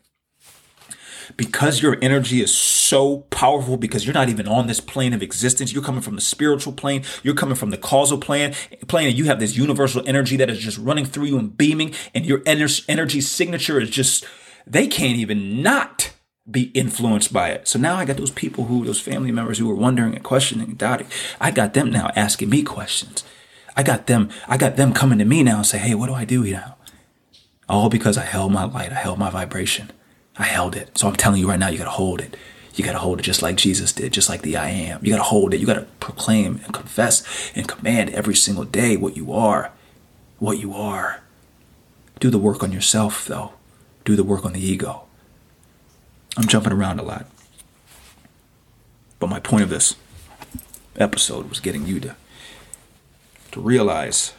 Because 1.38 1.82
your 1.82 1.98
energy 2.04 2.42
is 2.42 2.54
so 2.54 3.22
powerful, 3.32 3.78
because 3.78 4.06
you're 4.06 4.14
not 4.14 4.30
even 4.30 4.48
on 4.48 4.68
this 4.68 4.80
plane 4.80 5.12
of 5.14 5.24
existence, 5.24 5.74
you're 5.74 5.84
coming 5.84 6.02
from 6.02 6.14
the 6.16 6.22
spiritual 6.22 6.72
plane, 6.72 7.04
you're 7.24 7.34
coming 7.34 7.56
from 7.56 7.72
the 7.72 7.78
causal 7.78 8.20
plane, 8.20 8.54
plane, 8.88 9.08
and 9.08 9.18
you 9.18 9.26
have 9.26 9.40
this 9.40 9.58
universal 9.58 10.04
energy 10.06 10.38
that 10.38 10.52
is 10.52 10.60
just 10.60 10.78
running 10.78 11.06
through 11.06 11.26
you 11.26 11.40
and 11.40 11.58
beaming, 11.58 11.96
and 12.14 12.28
your 12.28 12.44
energy 12.46 13.22
signature 13.22 13.80
is 13.80 13.90
just 13.90 14.24
they 14.68 14.88
can't 14.88 15.18
even 15.18 15.64
not 15.64 16.12
be 16.50 16.66
influenced 16.76 17.34
by 17.34 17.50
it. 17.50 17.68
So 17.68 17.80
now 17.80 17.96
I 17.96 18.06
got 18.06 18.18
those 18.18 18.32
people 18.32 18.66
who, 18.66 18.86
those 18.86 19.02
family 19.02 19.32
members 19.32 19.58
who 19.58 19.68
were 19.68 19.76
wondering 19.76 20.14
and 20.14 20.24
questioning 20.24 20.70
and 20.70 20.78
doubting. 20.78 21.08
I 21.42 21.50
got 21.50 21.74
them 21.74 21.90
now 21.90 22.12
asking 22.16 22.50
me 22.50 22.62
questions. 22.62 23.24
I 23.76 23.84
got 23.84 24.08
them, 24.08 24.30
I 24.48 24.58
got 24.58 24.78
them 24.78 24.94
coming 24.94 25.20
to 25.20 25.26
me 25.26 25.44
now 25.44 25.58
and 25.58 25.66
say, 25.66 25.78
hey, 25.78 25.96
what 25.96 26.08
do 26.08 26.14
I 26.14 26.26
do 26.26 26.44
now? 26.44 26.78
All 27.68 27.90
because 27.90 28.18
I 28.18 28.24
held 28.24 28.52
my 28.52 28.64
light, 28.64 28.92
I 28.92 28.96
held 28.96 29.20
my 29.20 29.30
vibration. 29.30 29.92
I 30.38 30.44
held 30.44 30.76
it. 30.76 30.98
So 30.98 31.08
I'm 31.08 31.16
telling 31.16 31.40
you 31.40 31.50
right 31.50 31.60
now, 31.60 31.70
you 31.70 31.78
gotta 31.78 31.90
hold 31.90 32.22
it. 32.22 32.36
You 32.76 32.84
gotta 32.84 33.00
hold 33.00 33.20
it 33.20 33.24
just 33.24 33.42
like 33.42 33.56
Jesus 33.56 33.94
did, 33.94 34.14
just 34.14 34.30
like 34.30 34.42
the 34.42 34.58
I 34.58 34.70
am. 34.70 35.04
You 35.04 35.12
gotta 35.12 35.24
hold 35.24 35.54
it. 35.54 35.60
You 35.60 35.66
gotta 35.66 35.88
proclaim 36.00 36.60
and 36.64 36.74
confess 36.74 37.52
and 37.56 37.68
command 37.68 38.10
every 38.12 38.36
single 38.36 38.66
day 38.66 38.98
what 38.98 39.16
you 39.16 39.32
are. 39.32 39.72
What 40.40 40.60
you 40.60 40.74
are. 40.74 41.22
Do 42.20 42.30
the 42.30 42.38
work 42.38 42.64
on 42.64 42.72
yourself, 42.72 43.26
though. 43.26 43.54
Do 44.04 44.16
the 44.16 44.24
work 44.24 44.46
on 44.46 44.54
the 44.54 44.66
ego. 44.66 45.04
I'm 46.38 46.48
jumping 46.48 46.74
around 46.74 47.00
a 47.00 47.04
lot. 47.04 47.28
But 49.20 49.30
my 49.30 49.40
point 49.40 49.64
of 49.64 49.70
this 49.70 49.96
episode 50.98 51.50
was 51.50 51.62
getting 51.62 51.88
you 51.88 52.00
to 52.02 52.16
to 53.56 53.62
realize 53.62 54.34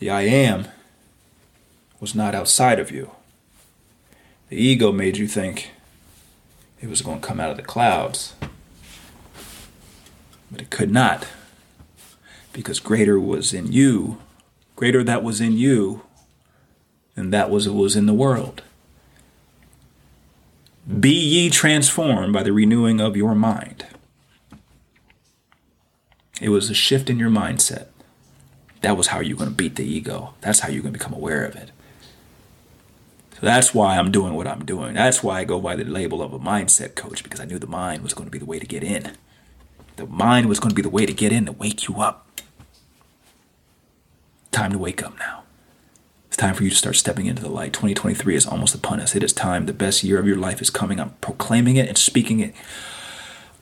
the 0.00 0.10
I 0.10 0.22
am 0.22 0.66
was 2.00 2.16
not 2.16 2.34
outside 2.34 2.80
of 2.80 2.90
you. 2.90 3.12
The 4.48 4.56
ego 4.56 4.90
made 4.90 5.18
you 5.18 5.28
think 5.28 5.70
it 6.80 6.88
was 6.88 7.00
going 7.00 7.20
to 7.20 7.26
come 7.26 7.38
out 7.38 7.52
of 7.52 7.56
the 7.56 7.62
clouds. 7.62 8.34
But 10.50 10.62
it 10.62 10.70
could 10.70 10.90
not. 10.90 11.28
Because 12.52 12.80
greater 12.80 13.20
was 13.20 13.54
in 13.54 13.70
you, 13.70 14.18
greater 14.74 15.04
that 15.04 15.22
was 15.22 15.40
in 15.40 15.52
you 15.52 16.02
than 17.14 17.30
that 17.30 17.50
was 17.50 17.68
was 17.68 17.94
in 17.94 18.06
the 18.06 18.12
world. 18.12 18.62
Be 20.98 21.14
ye 21.14 21.50
transformed 21.50 22.32
by 22.32 22.42
the 22.42 22.52
renewing 22.52 23.00
of 23.00 23.16
your 23.16 23.36
mind. 23.36 23.86
It 26.42 26.48
was 26.48 26.68
a 26.68 26.74
shift 26.74 27.08
in 27.08 27.20
your 27.20 27.30
mindset. 27.30 27.86
That 28.80 28.96
was 28.96 29.06
how 29.08 29.20
you're 29.20 29.36
going 29.36 29.50
to 29.50 29.54
beat 29.54 29.76
the 29.76 29.84
ego. 29.84 30.34
That's 30.40 30.58
how 30.58 30.70
you're 30.70 30.82
going 30.82 30.92
to 30.92 30.98
become 30.98 31.14
aware 31.14 31.44
of 31.44 31.54
it. 31.54 31.70
So 33.34 33.40
that's 33.42 33.72
why 33.72 33.96
I'm 33.96 34.10
doing 34.10 34.34
what 34.34 34.48
I'm 34.48 34.64
doing. 34.64 34.94
That's 34.94 35.22
why 35.22 35.38
I 35.38 35.44
go 35.44 35.60
by 35.60 35.76
the 35.76 35.84
label 35.84 36.20
of 36.20 36.32
a 36.32 36.40
mindset 36.40 36.96
coach 36.96 37.22
because 37.22 37.38
I 37.38 37.44
knew 37.44 37.60
the 37.60 37.68
mind 37.68 38.02
was 38.02 38.12
going 38.12 38.26
to 38.26 38.30
be 38.30 38.40
the 38.40 38.44
way 38.44 38.58
to 38.58 38.66
get 38.66 38.82
in. 38.82 39.12
The 39.94 40.06
mind 40.06 40.48
was 40.48 40.58
going 40.58 40.70
to 40.70 40.74
be 40.74 40.82
the 40.82 40.90
way 40.90 41.06
to 41.06 41.12
get 41.12 41.32
in 41.32 41.46
to 41.46 41.52
wake 41.52 41.86
you 41.86 42.00
up. 42.00 42.26
Time 44.50 44.72
to 44.72 44.78
wake 44.78 45.00
up 45.00 45.16
now. 45.20 45.44
It's 46.26 46.36
time 46.36 46.54
for 46.54 46.64
you 46.64 46.70
to 46.70 46.76
start 46.76 46.96
stepping 46.96 47.26
into 47.26 47.42
the 47.42 47.50
light. 47.50 47.72
2023 47.72 48.34
is 48.34 48.46
almost 48.46 48.74
upon 48.74 48.98
us. 48.98 49.14
It 49.14 49.22
is 49.22 49.32
time. 49.32 49.66
The 49.66 49.72
best 49.72 50.02
year 50.02 50.18
of 50.18 50.26
your 50.26 50.38
life 50.38 50.60
is 50.60 50.70
coming. 50.70 50.98
I'm 50.98 51.10
proclaiming 51.20 51.76
it 51.76 51.88
and 51.88 51.96
speaking 51.96 52.40
it 52.40 52.54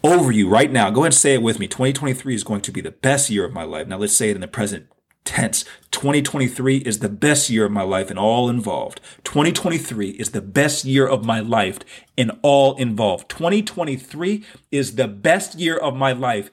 over 0.03 0.33
you 0.33 0.49
right 0.49 0.71
now. 0.71 0.91
Go 0.91 1.01
ahead 1.01 1.13
and 1.13 1.15
say 1.15 1.35
it 1.35 1.43
with 1.43 1.59
me. 1.59 1.67
2023 1.67 2.35
is 2.35 2.45
going 2.45 2.61
to 2.63 2.73
be 2.73 2.81
the 2.81 2.91
best 2.91 3.31
year 3.31 3.45
of 3.45 3.53
my 3.53 3.65
life. 3.65 3.87
Now 3.87 3.99
let's 3.99 4.17
say 4.17 4.31
it 4.31 4.37
in 4.37 4.41
the 4.41 4.49
present 4.49 4.87
tense. 5.25 5.65
2023 5.91 6.79
is 6.79 7.01
the 7.01 7.09
best 7.09 7.51
year 7.51 7.67
of 7.67 7.73
my 7.73 7.83
life 7.83 8.11
and 8.11 8.19
all 8.19 8.49
involved. 8.49 9.01
2023 9.25 10.11
is 10.11 10.31
the 10.31 10.41
best 10.41 10.85
year 10.85 11.07
of 11.07 11.25
my 11.25 11.41
life 11.41 11.81
and 12.17 12.33
all 12.43 12.77
involved. 12.77 13.29
2023 13.29 14.45
is 14.71 14.97
the 14.97 15.09
best 15.09 15.59
year 15.59 15.77
of 15.77 15.95
my 15.95 16.13
life 16.13 16.51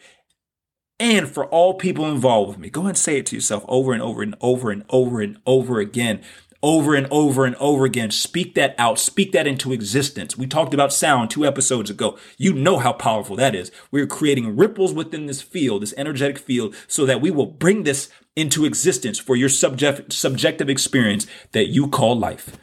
and 1.00 1.30
for 1.30 1.46
all 1.46 1.76
people 1.76 2.06
involved 2.06 2.50
with 2.50 2.58
me. 2.58 2.70
Go 2.70 2.82
ahead 2.82 2.90
and 2.90 2.98
say 2.98 3.18
it 3.18 3.26
to 3.28 3.36
yourself 3.36 3.64
over 3.68 3.94
and 3.94 4.02
over 4.02 4.22
and 4.24 4.36
over 4.42 4.72
and 4.72 4.84
over 4.90 5.22
and 5.22 5.38
over 5.46 5.80
again. 5.80 6.22
Over 6.64 6.96
and 6.96 7.08
over 7.12 7.46
and 7.46 7.56
over 7.58 7.86
again. 7.86 8.12
Speak 8.12 8.56
that 8.56 8.76
out. 8.78 8.98
Speak 8.98 9.32
that 9.32 9.48
into 9.48 9.72
existence. 9.72 10.38
We 10.38 10.48
talked 10.48 10.74
about 10.74 10.92
sound 10.92 11.30
two 11.30 11.46
episodes 11.46 11.90
ago. 11.90 12.18
You 12.38 12.54
know 12.54 12.80
how 12.80 12.94
powerful 12.94 13.36
that 13.36 13.56
is. 13.56 13.72
We're 13.92 14.08
creating 14.08 14.58
ripples 14.58 14.94
within 14.94 15.28
this 15.28 15.42
field, 15.42 15.84
this 15.84 15.94
energetic 15.98 16.38
field, 16.38 16.76
so 16.88 17.06
that 17.06 17.22
we 17.22 17.30
will 17.30 17.46
bring 17.46 17.84
this 17.84 18.10
into 18.36 18.66
existence 18.66 19.20
for 19.20 19.36
your 19.36 19.50
subject, 19.50 20.14
subjective 20.14 20.70
experience 20.70 21.28
that 21.52 21.68
you 21.68 21.88
call 21.88 22.18
life. 22.18 22.58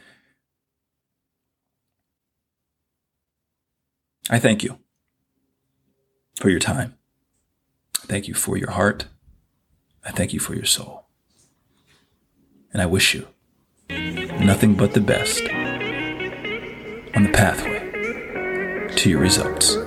I 4.30 4.38
thank 4.38 4.62
you 4.62 4.78
for 6.36 6.48
your 6.48 6.60
time. 6.60 6.94
Thank 7.94 8.28
you 8.28 8.34
for 8.34 8.56
your 8.56 8.70
heart. 8.70 9.06
I 10.04 10.10
thank 10.10 10.32
you 10.32 10.40
for 10.40 10.54
your 10.54 10.64
soul. 10.64 11.06
And 12.72 12.82
I 12.82 12.86
wish 12.86 13.14
you 13.14 13.28
nothing 14.40 14.74
but 14.74 14.92
the 14.94 15.00
best 15.00 15.42
on 17.14 17.24
the 17.24 17.30
pathway 17.32 18.90
to 18.96 19.10
your 19.10 19.20
results. 19.20 19.83